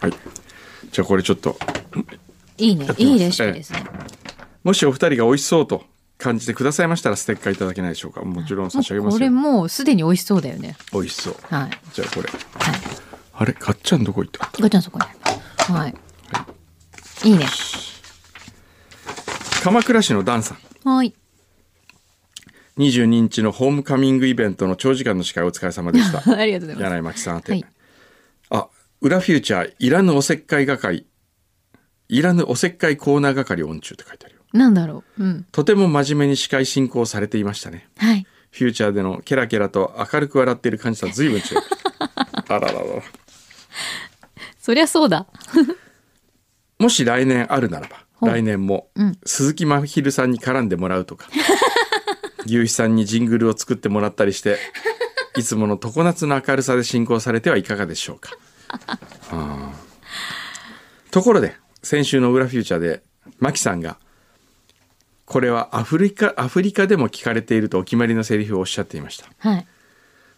[0.00, 0.12] はい。
[0.90, 1.58] じゃあこれちょっと、
[2.56, 2.88] いいね。
[2.96, 3.84] いいレシピですね、
[4.68, 5.86] もしお二人が美味しそうと
[6.18, 8.20] 感じてくださいましたらステッカーいただけないでしょうか。
[8.20, 9.18] もちろん差し上げますよ。
[9.18, 10.76] これもうすでに美味しそうだよね。
[10.92, 11.36] 美味しそう。
[11.48, 11.70] はい。
[11.94, 12.28] じゃあこれ。
[12.28, 12.36] は
[12.76, 12.80] い。
[13.32, 13.54] あれ？
[13.54, 14.50] かっちゃんどこ行った？
[14.60, 15.94] ガチャンそこにありますはい。
[17.24, 17.46] いいね。
[19.62, 20.54] 鎌倉市のダンさ
[20.84, 20.88] ん。
[20.88, 21.14] はい。
[22.76, 26.18] 22日のホームカミングイベントの長時間の司会お疲れ様でした。
[26.38, 26.92] ありがとうございます。
[26.92, 27.64] 柳井真紀さん宛て、はい。
[28.50, 28.68] あ、
[29.00, 31.06] 裏フューチャー、いらぬおせっかい係、
[32.10, 34.37] いらぬおせっかいコーナー係オン中って書いてあるよ。
[34.52, 37.88] なんだろううんとても真面目に司会進行されていましたね。
[37.96, 41.44] はいフューチャーでのケラケラと明るく笑っている感じとは随分違う。
[42.48, 42.84] あらららら。
[44.58, 45.26] そりゃそうだ
[46.78, 51.28] もし来年あるならば、来年もうん鈴木真昼さんに絡んでもらうとか、
[52.46, 54.58] 牛肥さんにジングルを作ってもらったりして、
[55.36, 58.30] いつもの常夏の明るさで進行されてはいかがでしょうか。
[59.30, 63.02] あーところで、先週の裏フューチャーで、
[63.38, 63.98] マキさんが、
[65.28, 69.26] これはアフリカ、アフリカでも聞かれているとお決まりのセリフをおっしゃっていました。
[69.38, 69.66] はい。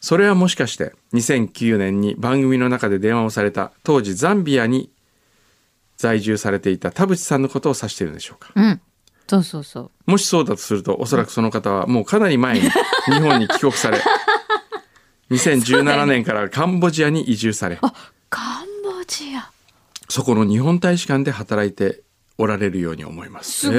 [0.00, 4.90] それはもしかして2009年に番組の中で電話をされた当時ザンビアに
[5.98, 8.52] 在住されていた田淵さんのことを指しているんでしょうか？
[8.56, 8.80] うん。
[9.28, 10.10] そうそうそう。
[10.10, 12.68] もしそうだとするとおそらくその方はもうかなり前に
[13.06, 13.98] 日本に帰国され
[15.30, 17.78] 2017年からカンボジアに移住され。
[17.80, 17.92] あ
[18.28, 19.50] カンボジア。
[20.08, 22.00] そこの日本大使館で働いて
[22.40, 23.52] おられるように思います。
[23.52, 23.70] す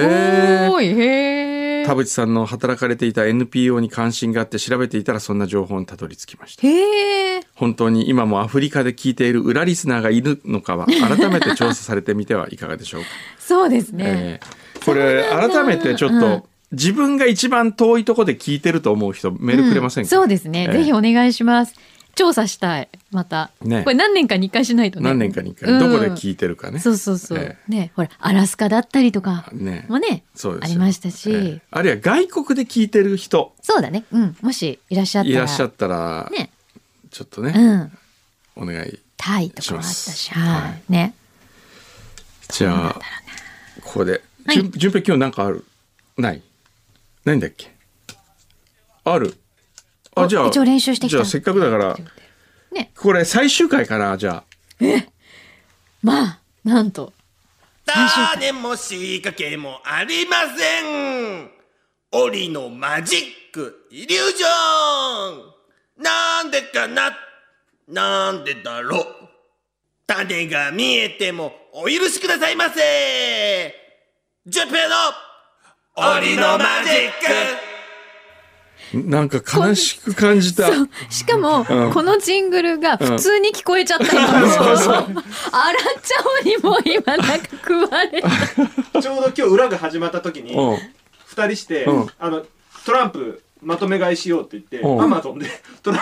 [0.69, 0.87] ごい。
[0.87, 6.67] へえ田淵さんの働かれていた NPO に関心があって調べていたらそんな情報にたどり着きました。
[6.67, 13.07] へえ本当に今もアフリカで聞いている裏リスナーがいるのかは改めて調査されてみてはいかがでしょうか？
[13.39, 14.85] そうですね、えー。
[14.85, 16.43] これ改めてちょっと、うん。
[16.71, 21.75] 自分が一番遠いところで聞いてると思う人メールくれませんか、そうですね、ええぜひお願いします
[22.15, 23.83] 調査したいまた、ね。
[23.83, 25.05] これ何年かに一回しないとね。
[25.05, 25.79] 何年かに一回、うん。
[25.79, 26.79] どこで聞いてるかね。
[26.79, 29.85] そうそうそう、えねほらアラスカだったりとかね。
[29.89, 30.71] もねそうですよ。
[30.71, 33.53] ありましたし、えーあるいは外国で聞いてる人。
[33.61, 34.03] そうだね。
[34.11, 34.35] うん。
[34.41, 35.35] もしいらっしゃったら。
[35.35, 36.51] いらっしゃったら、ね。
[37.09, 37.53] ちょっとね、
[38.55, 38.63] うん。
[38.63, 38.99] お願い。
[39.17, 39.97] タイとかもあったし。
[39.97, 40.83] しますはい、はい。
[40.89, 41.13] ね。
[42.49, 42.99] じゃあ、
[43.81, 44.57] ここで、はい。
[44.71, 45.63] 平今日なんかある？
[46.17, 46.41] ない？
[47.23, 47.71] ないんだっけ？
[49.03, 49.35] ある
[50.15, 51.17] あ、おじゃあ、一応練習してきた。
[51.17, 51.97] じゃあせっかくだから、
[52.71, 52.91] ね。
[52.97, 54.43] これ最終回かな、じゃあ。
[56.01, 57.13] まあなんと。
[57.85, 60.81] 種も仕掛けもありませ
[61.41, 61.51] ん。
[62.11, 63.21] 檻のマジッ
[63.53, 64.47] クイリュージョ
[65.99, 66.03] ン。
[66.03, 67.11] なんでかな
[67.87, 68.31] な。
[68.31, 69.05] んでだろう。
[70.07, 73.75] 種が見えてもお許しくださいませ。
[74.45, 74.95] ジュンペイの
[76.19, 77.70] 檻のマジック
[78.93, 80.67] なんか悲しく感じた。
[81.09, 81.93] しかも、うん。
[81.93, 88.29] このジングルが普通に聞こえちゃった今、そうそうあらちゃおにも今なんか食われた。
[89.01, 90.77] ちょうど今日裏が始まった時にうん。
[91.25, 92.07] 二人して、うん。
[92.19, 92.43] あの
[92.85, 95.01] トランプまとめ買いしようって言ってうん。
[95.03, 95.47] アマゾンで
[95.83, 95.99] トラ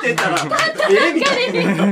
[0.00, 0.36] てたら
[0.90, 1.12] え？
[1.12, 1.86] みたいな。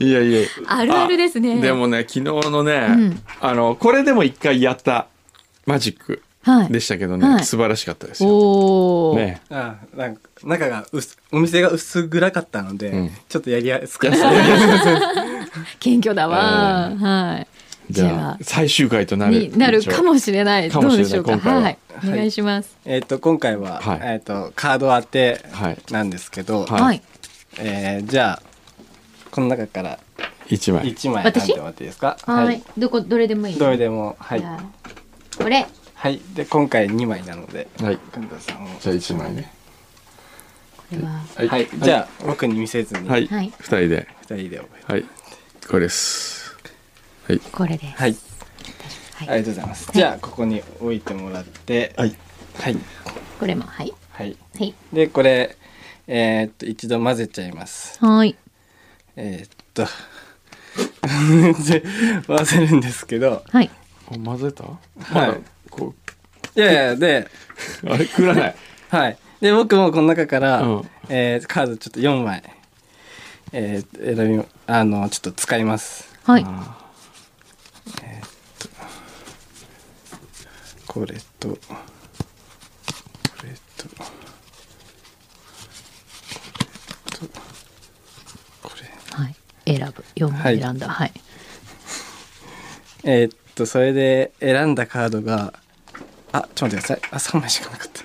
[0.00, 0.48] いやいや。
[0.66, 1.60] あるあるですね。
[1.60, 3.22] でもね昨日のね、うん。
[3.40, 5.06] あのこれでも一回やった。
[5.66, 6.12] マジック。
[6.12, 6.29] はい。
[6.70, 8.30] でしたけどね、はい素晴らしかったですよ。
[8.30, 9.16] おお。
[9.16, 14.18] ねあなんか中が薄お店が薄暗かったので、うんちょっとやりやすかった
[15.78, 16.90] 謙虚だわ。
[16.96, 17.46] はい。
[17.92, 20.70] じゃあ最終回となるになるかもしれない。
[20.70, 21.36] どうでしょうか？
[21.36, 21.78] ははい。
[22.04, 22.76] お願いします。
[22.84, 27.02] えっと今回は、はいえっとカード当てはいなんですけど、はいはい。
[27.58, 28.42] えーじゃあ
[29.30, 29.98] この中から
[30.48, 31.46] 一枚1枚私？
[31.48, 32.16] 選んでもらっていいですか？
[32.24, 32.62] はい。
[32.78, 33.58] どこどれでもいい。
[33.58, 34.44] どれでもはい
[35.36, 35.66] これ。
[36.00, 36.18] はい。
[36.34, 37.98] で今回2枚なのではい。
[37.98, 38.68] 工藤さんを。
[38.80, 39.52] じゃあ一枚ね。
[40.78, 41.10] これは。
[41.36, 43.06] はい、はい、じゃあ僕に見せずに。
[43.06, 43.52] 2はい、はい。
[43.58, 44.08] 二人で。
[44.22, 44.56] 人で。
[44.56, 45.04] 覚えはい。
[45.68, 46.56] これです。
[47.28, 47.38] はい。
[47.38, 48.00] これです。
[48.00, 48.16] はい。
[49.16, 49.28] はい。
[49.28, 51.92] ありがとうございます、じゃあここに置いてもらって。
[51.98, 52.16] はい。
[52.58, 52.76] はい。
[53.38, 53.92] これもはい。
[54.12, 54.38] はい。
[54.58, 54.74] はい。
[54.94, 55.54] でこれ
[56.06, 58.02] えーっと一度混ぜちゃいます。
[58.02, 58.34] はい。
[59.16, 59.86] えーっと。
[61.70, 61.82] で
[62.26, 63.44] 混ぜるんですけど。
[63.50, 63.70] はい。
[64.08, 64.64] お混ぜた？
[64.64, 65.94] はいこ
[66.56, 67.28] いやいやで
[67.84, 68.56] う あれくらない
[68.90, 72.42] はいで僕もこの中から、うんえーカードちょっと4枚
[73.52, 76.46] えー選びあのちょっと使いますはい。
[80.86, 81.56] これとこ
[83.44, 84.08] れとこれ
[87.16, 87.26] と
[88.62, 89.34] これはい。
[89.66, 90.04] 選ぶ。
[90.16, 90.88] 四枚選んだ。
[90.88, 91.12] はい。
[93.04, 95.52] えーっとそれで選んだカードが
[96.32, 97.00] あちょっと待ってください。
[97.12, 98.02] あ3枚しかなかった。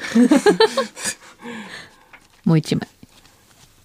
[2.45, 2.87] もう一枚。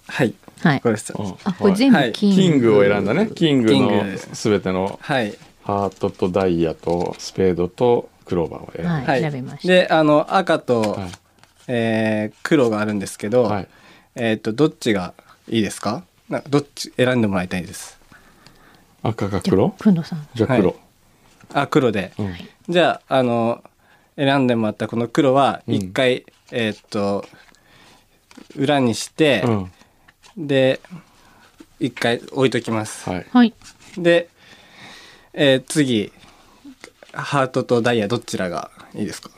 [0.07, 0.33] はい。
[0.63, 0.81] はい。
[0.81, 0.89] こ。
[0.89, 1.13] れです。
[1.17, 1.35] うん。
[1.43, 2.07] あ、これ全はい。
[2.07, 2.35] 部金。
[2.35, 3.29] キングを選んだね。
[3.33, 4.49] キングキンのグす。
[4.49, 5.35] べてのはい。
[5.63, 9.05] ハートとダイヤとスペードとクローバーを選はい。
[9.05, 9.21] はい。
[9.21, 9.67] 選びました。
[9.67, 11.11] であの赤と、はい。
[11.67, 13.67] えー黒があるんですけど、はい。
[14.15, 15.13] えーっとどっちが
[15.47, 16.03] いいですか？
[16.29, 17.99] などっち選んでもらいたいです。
[19.03, 20.27] 赤かじゃあ黒くんどさん。
[20.33, 20.47] じゃ
[21.53, 22.35] あ黒、で、うん
[22.69, 23.63] じゃああの
[24.15, 27.25] 選んでもらったこの黒はうん一回、えーっと
[28.55, 29.71] 裏にして、うん
[30.37, 30.79] で
[31.79, 33.53] 一回置いときます、はいはい。
[33.97, 34.29] で、
[35.33, 36.13] えー次
[37.13, 39.29] ハートとダイヤどちらがいいですか？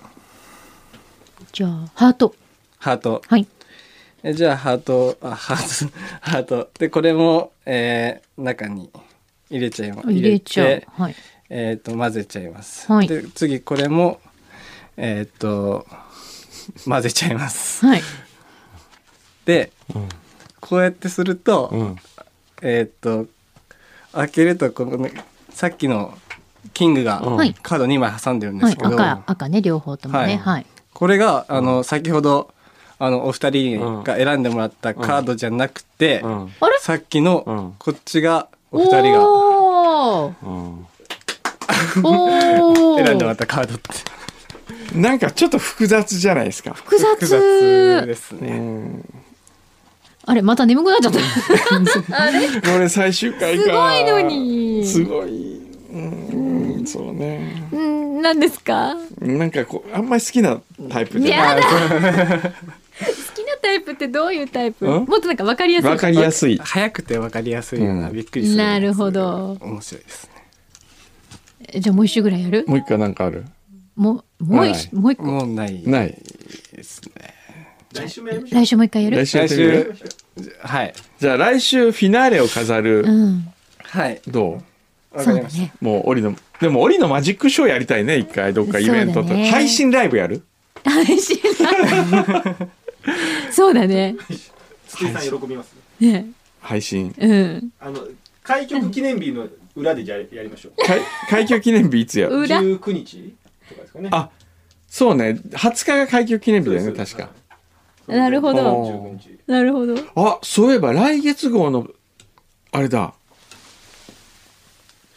[1.52, 2.36] じゃあ、ハート。
[2.78, 3.48] ハートはい。
[4.24, 8.92] えじゃあハートあハートハートでこれも、えー中に
[9.50, 10.88] 入れちゃいます入れちゃうて。
[10.92, 11.16] はい。
[11.50, 13.08] えっ、と混ぜちゃいます、はい。
[13.08, 14.20] で次これも
[14.98, 15.86] えっ、と
[16.86, 17.86] 混ぜちゃいます。
[17.86, 18.02] はい。
[19.46, 20.10] でうん。
[20.60, 21.96] こうやってすると、うん。
[22.62, 23.28] えっ、と
[24.14, 25.12] 開けるとこの、ね、
[25.50, 26.18] さっきの
[26.74, 27.20] キングが
[27.62, 28.74] カード2枚挟んでるんではい。
[28.74, 30.20] すけど、赤、赤ね、両方ともね。
[30.20, 30.38] はい。
[30.38, 30.66] はい。
[30.94, 32.54] これがあの、先ほど
[33.00, 36.50] あのお二人が選んでもらったカードじゃなくて、うん。
[36.80, 37.76] さっきの、うん。
[37.78, 39.20] こっちがお二人が
[42.04, 43.90] お 選んでもらったカードって。
[44.98, 46.74] なんかちょっと複雑じゃないですか。
[46.74, 47.06] 複雑。
[47.16, 48.52] 複雑ですうね。
[48.58, 49.06] ん。
[50.26, 51.20] あれまた眠くなっちゃった。
[52.24, 52.48] あれ？
[52.48, 53.64] すこれ最終回か。
[53.64, 54.86] ごいのに。
[54.86, 55.60] すごい。
[55.92, 57.68] うんそうね。
[57.72, 58.96] うん何ですか？
[59.20, 61.62] なんかこうあんまり好きなタイプじゃやない。
[61.62, 61.68] だ。
[62.94, 64.86] 好きなタイプってどういうタイプ？
[64.86, 65.06] うん？
[65.06, 65.90] もっとなんか分かりやすい。
[65.90, 66.58] わかりやすい。
[66.64, 69.58] 早くて分かりやすいような、うんびっくりするなるほど。
[69.60, 70.24] 面白いです。
[70.26, 70.33] ね
[71.80, 72.66] じゃあもう一周ぐらいやる？
[72.68, 73.46] もう一回なんかある？
[73.96, 75.24] もうもう一もう一個？
[75.24, 75.84] もうない。
[75.88, 76.18] ない。
[76.74, 77.34] ですね
[77.94, 78.62] 来週もやりましょう。
[78.62, 79.18] 来週もう一回やる？
[79.26, 79.94] 来週
[80.60, 80.94] はい。
[81.20, 83.04] じゃあ来週フィナーレを飾る。
[83.04, 83.54] うん。
[83.80, 84.22] はい。
[84.28, 84.62] ど
[85.16, 85.22] う？
[85.22, 85.74] そうだね。
[85.80, 88.54] もうオリのでもオリのマジックショーやりたいね一回。
[88.54, 90.44] どっかイベントと、ね配信ライブやる？
[90.84, 91.38] 配信。
[93.52, 94.16] そうだね。
[94.88, 96.26] 月井さん喜びますね。
[96.62, 97.14] 配信。
[97.18, 97.70] うん。
[97.80, 98.08] あの
[98.42, 100.74] 開局記念日の裏でじゃあやりましょう。
[100.86, 102.30] 開開局記念日いつや？
[102.30, 103.36] る裏19日
[103.70, 104.10] とかですかね。
[104.12, 104.30] あ
[104.88, 105.40] そうね。
[105.52, 107.30] 20日が開局記念日だよね確か。
[108.08, 108.60] なるほど。
[108.60, 109.40] 19日。
[109.48, 109.96] なるほど。
[110.16, 111.88] あそういえば来月号の
[112.72, 113.14] あれだ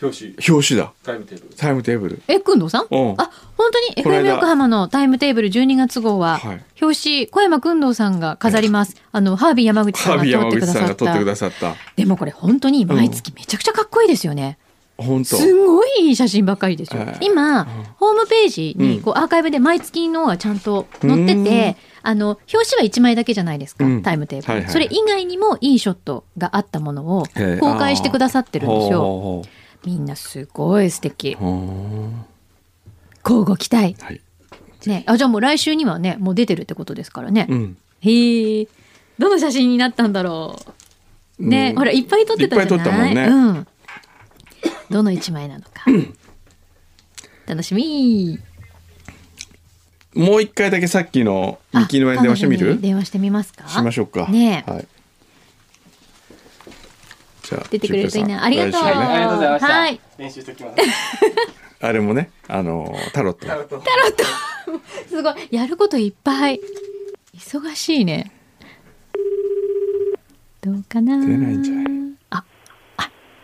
[0.03, 0.35] 表紙。
[0.49, 0.93] 表紙だ。
[1.03, 1.55] タイムテーブル。
[1.57, 2.23] タイムテーブル。
[2.29, 2.87] えくんどうさん？
[2.91, 3.15] うん。
[3.19, 4.23] あ本当にこの間。
[4.23, 6.65] FM 横浜のタイムテーブル12月号は、はい。
[6.81, 11.75] 表紙小山くんどうさんが飾ります、あのハービー山口さんが撮ってくださっ口さんが撮ってくたださった。
[11.97, 14.59] でもこれ本当に毎月めちゃくちゃかっこいいですよね、
[14.99, 15.37] 本当。
[15.39, 17.25] すごいいい写真ばっかりですよ、ええ。
[17.25, 17.65] 今、
[17.97, 19.03] ホームページにうん。
[19.03, 24.03] こうアーカイブで毎月のがちゃんと載ってて、あの表紙は1枚だけじゃないですか、うん。
[24.03, 24.73] タイムテーブル、はいはい。
[24.73, 27.59] それ以外にもいいショットがあったものをええ。
[27.59, 29.01] 公開してくださってるんですよ。
[29.01, 29.43] ほ
[29.87, 31.81] みんなすごい素敵交
[33.45, 34.21] 互期待はい
[34.81, 35.05] ぜね。
[35.07, 37.47] あ、じゃあもう来週にはね、もう出てるってことですからね。
[37.49, 37.77] うん。
[38.01, 38.69] へえ。
[39.19, 40.59] どの写真になったんだろ
[41.39, 41.47] う。
[41.47, 43.13] ね、うんほら、いっぱい撮ってたじゃない？
[43.13, 43.67] いっぱい撮ったもんねうん。
[44.91, 45.71] どの一枚なのか。
[47.47, 48.39] 楽しみ。
[50.15, 52.81] もう一回だけさっきのあミキの絵に電話してみる？
[52.81, 53.69] 電話してみますか？
[53.69, 54.27] しましょうか。
[54.29, 54.87] ねえはい。
[57.49, 58.45] じゃあ、出てくれるといいな。
[58.45, 58.83] ありがとう。
[58.83, 59.73] ありがとうございました。
[59.73, 60.01] はい。
[60.19, 60.77] 練習しておきます。
[61.81, 63.47] あれもね、あの、タロット。
[65.09, 65.49] すごい。
[65.53, 66.61] やることいっぱい。
[67.37, 68.33] 忙しいね。
[70.61, 71.85] どうかな出ないんじゃない？
[72.31, 72.45] あ、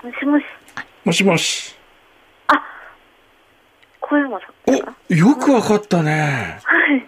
[0.03, 0.45] もしもし、
[1.05, 1.77] もしもし。
[4.01, 4.51] 小山さん
[5.11, 6.59] お、よくわかったね。
[6.65, 7.07] はい。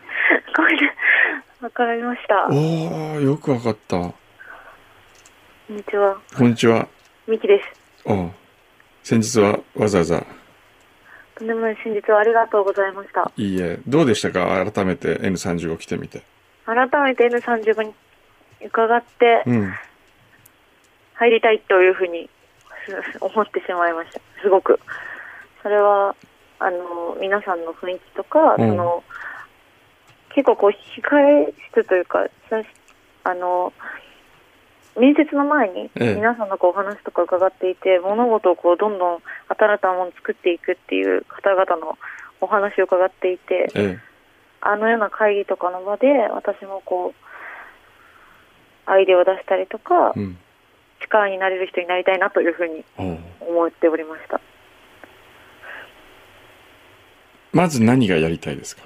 [0.54, 0.86] これで、
[1.60, 2.46] わかりました。
[2.48, 4.12] こおー、よくわかった。
[5.72, 6.20] んにちは。
[6.36, 6.88] こんにちは。
[7.26, 8.08] ミキです。
[8.08, 8.30] お
[9.02, 10.26] 先日はわざわざ。
[11.36, 13.30] とんでもない真実をありがとうございました。
[13.36, 14.64] いいえ、どうでしたか？
[14.70, 16.22] 改めて N35 来てみて。
[16.66, 17.94] 改めて N35 に
[18.66, 19.74] 伺ってうん。
[21.14, 22.28] 入りたいというふうに
[22.86, 24.20] す思ってしまいました。
[24.42, 24.78] すごく。
[25.62, 26.14] それは、
[26.58, 29.02] あの、皆さんの雰囲気とか、うんその、
[30.34, 32.62] 結構こう、控え室というか、さ
[33.24, 33.72] あの、
[34.98, 41.98] 面接の前にええ皆さんのこうお話とか伺っていて、物事をこうどんどん新たなものを作っていくっていう方々の
[42.40, 43.98] お話を伺っていて、え
[44.60, 47.12] あのような会議とかの場で私もこ
[48.86, 50.20] う、アイデアを出したりとかえ。
[50.20, 50.38] う、ん。
[51.00, 52.82] 力になれる人になりたいなというふうに
[53.40, 54.40] 思っておりました。
[57.52, 58.82] まず何がやりたいですか？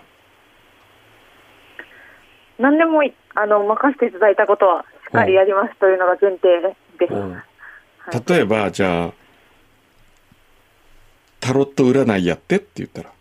[2.58, 3.02] 何でも
[3.36, 6.60] あの任せていただいたことはしっかりやりますというのが前提
[6.98, 7.12] です。
[8.30, 9.12] 例えば、じゃあ、
[11.40, 13.10] タロット占いやってって言ったら。
[13.10, 13.12] っ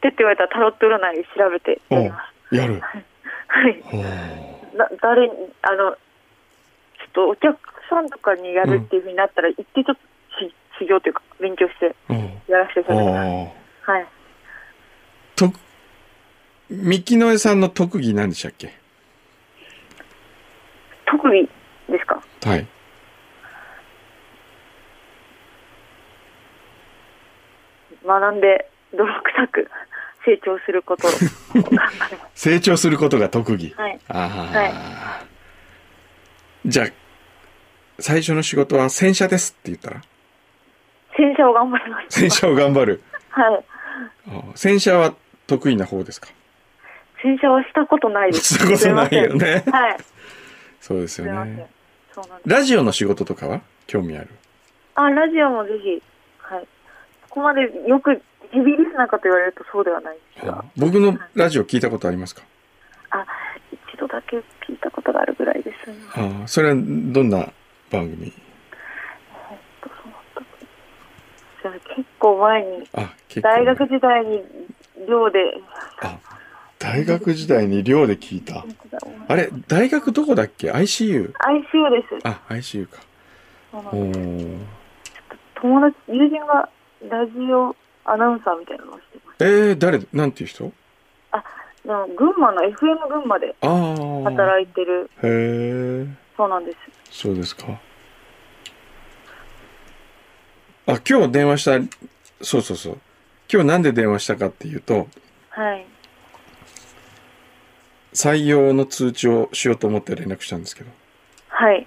[0.00, 2.56] てって言われたらタロット占い調べてやります。
[2.56, 2.80] やる。
[2.80, 3.82] はい。
[4.76, 5.98] な誰に、あの、ちょっ
[7.12, 10.00] とお客さんとかにやるっていうふうになったら、行ってちょっと
[10.46, 11.94] し修行というか勉強して
[12.48, 13.22] やらせていただきま
[13.84, 13.90] す。
[13.90, 14.06] はい。
[15.36, 15.52] と、
[16.70, 18.81] 三木の江さんの特技何でしたっけ？
[21.12, 21.48] 特技
[21.90, 22.22] ですか？
[22.44, 22.66] はい。
[28.04, 29.68] 学んで泥臭く
[30.24, 31.08] 成長すること。
[32.34, 33.74] 成長することが特技。
[33.76, 34.00] はい。
[34.08, 35.24] ああ、
[36.64, 36.86] じゃあ、
[37.98, 40.00] 最初の仕事は洗車ですって言ったら？
[41.16, 42.20] 洗車を頑張ります。
[42.20, 43.02] 洗車を頑張る。
[43.30, 43.64] はい。
[44.28, 45.14] あ洗車は
[45.46, 46.28] 得意な方ですか？
[47.22, 48.54] 洗車はしたことないです。
[48.54, 49.96] したことないよねはい。
[50.82, 51.66] そうですよね。。
[52.44, 53.62] ラジオの仕事とかは？
[53.86, 54.28] 興味ある？
[54.96, 56.02] あ、ラジオもぜひ、
[56.38, 56.66] はい。
[57.28, 58.20] そこまでよく
[58.50, 62.42] ヘビーリスナーかと言われるとそうではないですが、僕のラジオ聞いたことありますか？
[63.10, 63.24] あ、
[63.72, 64.42] 一度だけ聞
[64.74, 65.76] いたことがあるぐらいです。
[66.14, 67.48] あそれはどんな
[67.90, 68.32] 番組？
[71.62, 72.88] 結構前に、
[73.40, 74.42] 大学時代に
[75.08, 75.38] 寮で、
[76.02, 76.18] あ、
[76.82, 78.64] 大学時代に寮で聞いた。
[79.28, 81.32] あれ、大学どこだっけ ?ICU?
[81.32, 82.28] ICU です。
[82.28, 83.00] あ、ICU か。
[83.72, 83.76] お
[84.06, 84.58] ですー
[85.60, 86.68] 友達、友人が
[87.08, 89.44] ラジオアナウンサーみたいなのをしてます。
[89.44, 90.72] えー、誰、なんていう人？
[91.30, 91.44] あ、
[91.84, 94.30] でも群馬の FM 群馬でああ。
[94.30, 96.06] 働いてる、へえ、
[96.36, 97.20] そうなんです。
[97.22, 97.80] そうですか。
[100.86, 101.78] あ、今日電話した、
[102.40, 102.98] そうそうそう。
[103.48, 105.06] 今日なんで電話したかっていうと、
[105.50, 105.86] はい。
[108.12, 110.90] 採用の通知をしようと思って連絡したんですけど。
[111.48, 111.86] はい。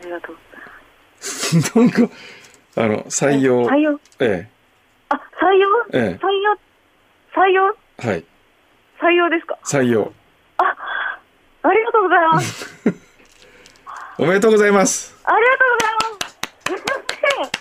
[0.00, 1.74] ありがとうございます。
[1.78, 2.02] なんか、
[2.76, 4.00] あの、採用、採用？
[4.20, 4.48] え
[5.08, 5.68] あ、採用？
[5.92, 6.58] え、え採用？
[7.34, 7.76] 採用？
[8.02, 8.24] え、はい、
[9.00, 9.58] 採用ですか？
[9.64, 10.12] 採用。
[11.62, 12.66] ありがとうございます。
[14.18, 15.16] おめでとうございます。
[15.24, 17.52] ありがとうございま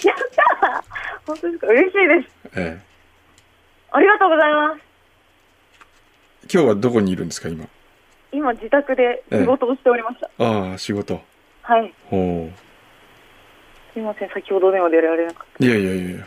[0.00, 0.06] す。
[0.06, 0.16] やっ
[0.60, 0.82] たー
[1.26, 1.66] 本当ですか？
[1.68, 2.58] 嬉しいです。
[2.58, 2.80] え
[3.92, 4.83] ありがとうございます。
[6.44, 7.66] え、今日はどこにいるんですか、今？
[8.32, 10.28] 今自宅で仕事をしておりました。
[10.38, 11.20] ああ、仕事。
[11.62, 11.92] はい。
[12.10, 12.50] ほ
[13.94, 14.28] すいません。
[14.30, 15.64] 先ほど電話でやられなかっう。
[15.64, 16.26] いやいやいや。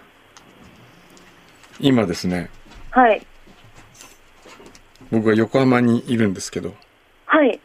[1.80, 2.49] 今ですね、
[2.91, 3.01] た。
[3.01, 3.22] はい。
[5.11, 6.74] 僕は横浜にいるんですけど、
[7.26, 7.59] はい。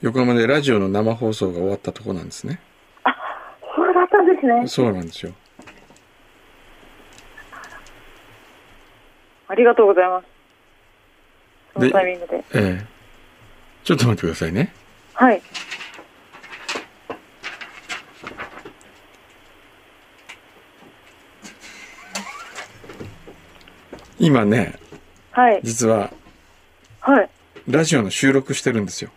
[0.00, 2.60] 横浜でラジオの生放送が終わったとこなんですね。
[3.74, 4.66] そうだったんですね。
[4.68, 5.32] そうなんですよ。
[9.48, 10.37] ありがとうございます。
[11.74, 12.36] そのでタイミングで。
[12.54, 12.86] ええ。
[13.84, 14.72] ちょっと待ってくださいね。
[15.14, 15.42] はい。
[24.18, 24.74] 今ね、
[25.30, 25.60] はい。
[25.62, 26.10] 実は
[27.00, 27.30] はい。
[27.68, 29.10] ラジオの収録してるんですよ。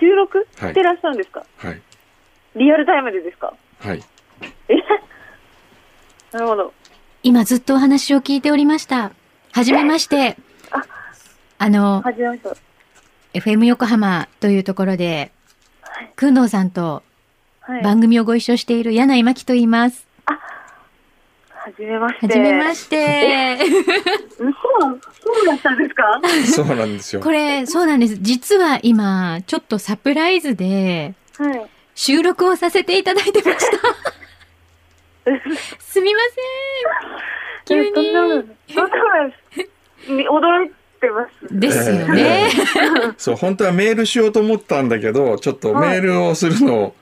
[0.00, 0.46] 収録？
[0.58, 1.80] はいしてらっしゃるんですか、はい。
[2.54, 3.52] リアルタイムでですか？
[3.80, 4.02] はい。
[4.68, 4.74] え？
[6.32, 6.72] なるほど。
[7.22, 9.12] 今ずっとお話を聞いておりました。
[9.52, 10.36] はじめまして。
[11.58, 12.50] あの、はじめまして。
[13.40, 15.32] FM 横浜というところで、
[16.14, 17.02] くんどうさんと
[17.60, 17.82] はい。
[17.82, 20.06] 番組をご一緒している柳井真紀と言います。
[20.24, 22.26] はじめまして。
[22.26, 23.58] はじめまして。
[24.38, 26.20] 嘘そうだったんですか？
[26.46, 27.20] そうなんですよ。
[27.22, 28.16] これ、そうなんです。
[28.20, 31.66] 実は今、ちょっとサプライズではい。
[31.96, 33.78] 収録をさせていただいてました。
[35.80, 36.20] すみま
[37.68, 37.84] せん。
[37.84, 38.12] 急に。
[40.28, 40.70] 驚い
[41.00, 41.60] てます。
[41.60, 42.48] ですよね。
[43.18, 46.94] そう、本当はメールしようと思ったんだけど、ちょっとメールをするの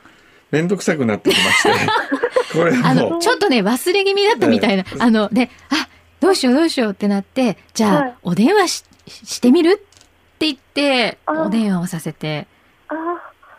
[0.50, 1.70] めんどくさくなってきまして、
[2.58, 4.84] これあの、もちょっとね、忘れ気味だったみたいな。
[4.98, 5.88] あの、で、あ、
[6.20, 9.72] どうしようどうしようってなって、じゃあ、はいお電話ししてみる？
[9.72, 9.76] っ
[10.38, 12.46] て言って、あお電話をさせて
[12.88, 12.94] あ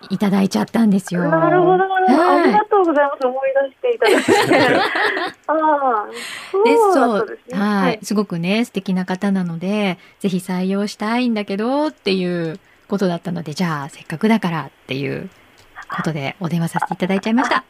[0.10, 1.30] いただいちゃったんですよ。
[1.30, 1.84] なるほど。
[1.84, 3.26] はいありがとうございます。
[3.26, 4.82] 思い出していただいて。
[5.48, 6.08] ああ、
[6.64, 7.60] で、そうです、ね。
[7.60, 8.00] はい。。
[8.04, 15.30] すごくね、素敵な方なので、ぜひ採用したいんだけど、っていうことだったので、じゃあ、せっかくだからっていう
[15.90, 17.64] ことで、お電話させていただいちゃいました。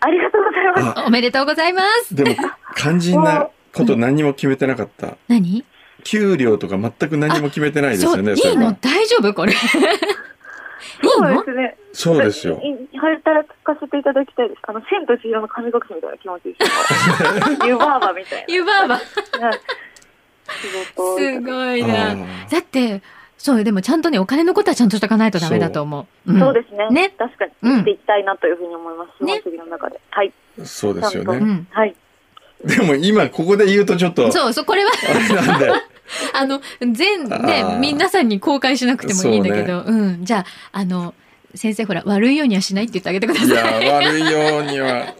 [0.00, 1.00] ありがとうございます。
[1.00, 2.14] あ、おめでとうございます。
[2.14, 2.34] でも
[2.76, 5.16] 肝心なこと何にも決めてなかった。
[5.28, 5.64] 何？
[6.04, 8.34] 給料とか全く何も決めてないですよね。
[8.34, 8.72] いいの？
[8.72, 9.32] 大丈夫？
[9.32, 9.54] これ。
[11.62, 12.54] いいそうのですね。
[12.54, 12.76] そうですよ。
[12.92, 14.60] い働かせていただきたいです。
[14.66, 17.66] あの、千と千尋の神隠しみたいな気持ちです。
[17.66, 18.46] 湯婆婆みたい。
[18.48, 18.94] な。
[18.94, 19.60] はい
[20.46, 21.18] 仕事。
[21.18, 22.14] すごいあな。
[22.14, 23.02] ーだって、
[23.38, 26.32] そう、でもちゃんとね、お金のことはちゃんとしとかないとダメだと思う。
[26.32, 26.88] んそうですね。
[26.90, 27.52] ね確かに。
[27.62, 29.24] うん生きていきたいなというふうに思います。
[29.24, 30.00] ねその次の中で。
[30.10, 30.32] はい。
[30.64, 31.38] そうですよね。
[31.38, 31.66] うん。
[31.70, 31.94] はい。
[32.64, 34.90] でも今ここで言うとちょっと、そう、そう、これは、
[35.44, 35.70] なんで。
[36.32, 40.24] あの、全あねー、皆さんに公開しなくてもいいんだけど、うん。
[40.24, 41.14] じゃあ、あの、
[41.56, 43.86] 先生ほら、悪いようにはしないって言ってあげてくだいさい。
[43.86, 45.14] や、悪いようには。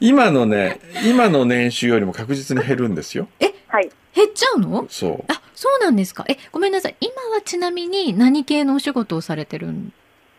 [0.00, 3.28] 今のね、今の年収よりも確実に減るんですよ。
[3.68, 3.90] はい。
[4.14, 4.86] 減っちゃうの？
[4.88, 5.24] そう。
[5.28, 6.24] あ、そうなんですか。
[6.28, 6.96] え、ごめんなさい。
[7.00, 9.92] 今はちなみに何系のお仕事をされてるん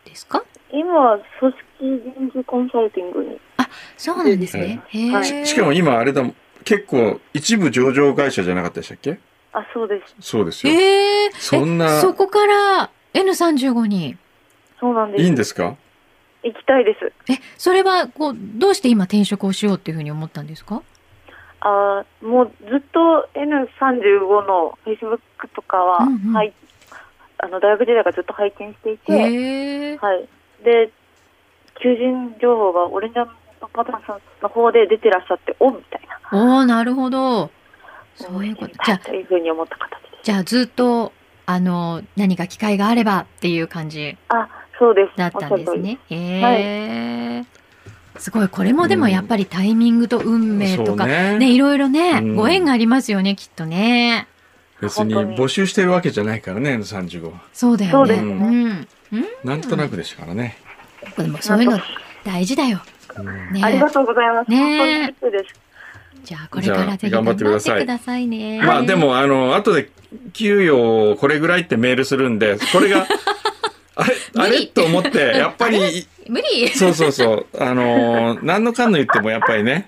[0.05, 0.43] ですか？
[0.71, 3.39] 今は組織人事コンサルティングに。
[3.97, 4.81] そうなんですね。
[4.87, 5.45] へはえ。
[5.45, 6.23] しかも今あれだ、
[6.63, 9.19] 結構一部上場会社じゃなかったでしたっけ？
[9.53, 10.15] あ、そうです。
[10.19, 10.73] そうですよ。
[10.73, 14.17] えー、そんなえそこから N35 に。
[14.86, 15.23] そうなんです。
[15.23, 15.75] いいんですか？
[16.43, 17.11] 行きたいです。
[17.31, 20.83] え、それは、こう、どうして今転職をしようっていうふうに思ったんですか？
[21.61, 25.19] あーもうずっと N35 の Facebook
[25.55, 26.53] とかは、うんうんはい、
[27.39, 29.97] あの大学時代からずっと拝見していて。
[29.97, 30.27] はい。
[30.63, 30.91] で、
[31.81, 33.27] 求人情報がオレンジャー
[33.61, 36.59] のパターンさんの方で出てらっしゃって、おみたいな。
[36.59, 37.49] おー、なるほど。
[38.15, 38.73] そういうこと。
[38.86, 40.23] じゃあ、というふうに思った形です。
[40.23, 41.11] じゃあずっと、
[41.47, 44.47] あの、何か機会があればっていう感じあ、
[44.80, 45.17] そうです。
[45.17, 45.99] だったんですね。
[46.09, 47.39] へえ。
[47.39, 47.45] は
[48.19, 48.47] すごい。
[48.47, 54.28] これもでもやっぱりタイミングと運命とか、そうねね、いろいろね、うんご縁がありますよね、きっとね。
[54.82, 57.41] 別に募集してるわけじゃないからね、N35 は。
[57.53, 57.91] そうだよね。
[57.91, 58.39] そうですうねん。
[58.39, 58.88] うん。
[59.43, 60.57] なんとなくでしたからね。
[61.17, 61.80] でもそういうの
[62.23, 62.82] 大事だよ。
[63.51, 64.51] ねありがとうございます。
[64.51, 65.13] ね。
[66.23, 68.61] じゃあこれからぜひ頑張ってください頑張ってくださいね。
[68.61, 69.91] まあでも、あの、後で
[70.34, 73.07] 給与これぐらいってメールするんで、これが、
[73.95, 79.87] あれあれと思って、 やっぱり、無理そうそうそう、あの、何のかんの言ってもやっぱりね、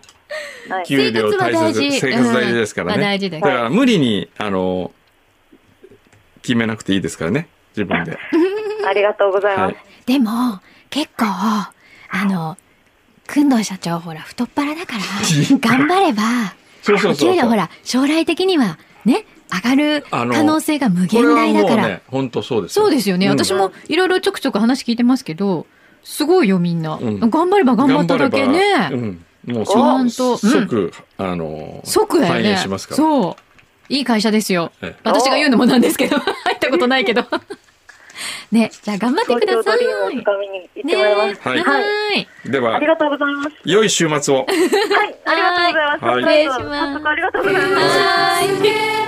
[0.70, 0.86] はい。
[0.86, 3.18] 給料大生活は大切、事生活大事ですからうんまあね。
[3.18, 4.92] 大事だよだから無理に、あの、
[6.42, 8.18] 決めなくていいですからね、自分で。
[8.88, 9.74] ありがとうございます。
[9.74, 9.84] はい。
[10.06, 11.72] でも、結構、あ
[12.14, 12.58] の、
[13.28, 15.04] くんどう社長ほら、太っ腹だから、
[15.60, 16.24] 頑張れば、
[16.82, 17.34] そうそうそうそう。
[17.34, 21.88] 給料ほら、将来的には、ね、上がる可能性が無限大だから。
[21.88, 22.74] ね、本当そうです。
[22.74, 23.28] そうですよね。
[23.28, 25.66] うん私もいろいろちょくちょく話聞いてますけど、
[26.04, 26.98] すごいよみんな。
[27.02, 28.90] うん頑張れば頑張っただけね。
[28.92, 29.26] うん。
[29.46, 32.44] もうちゃんそ、とうん即、あの、即だよね。
[32.44, 32.98] 反映しますから。
[32.98, 33.94] そう。
[33.94, 34.72] いい会社ですよ。
[34.82, 37.26] ええ私が言うのもなんですけど、 入ったことないけど。
[38.52, 39.80] ね、じゃあ頑張ってください。
[39.86, 39.94] ね、
[40.96, 41.80] はい、は
[42.16, 42.28] い。
[42.46, 43.50] では、ありがとうございます。
[43.66, 44.38] 良い週末を。
[44.38, 44.48] はい、
[45.26, 46.06] ありがとうございます。
[46.06, 47.08] はい、失礼します。
[47.08, 48.00] ありがとうございます。
[48.00, 48.44] は
[48.74, 49.08] い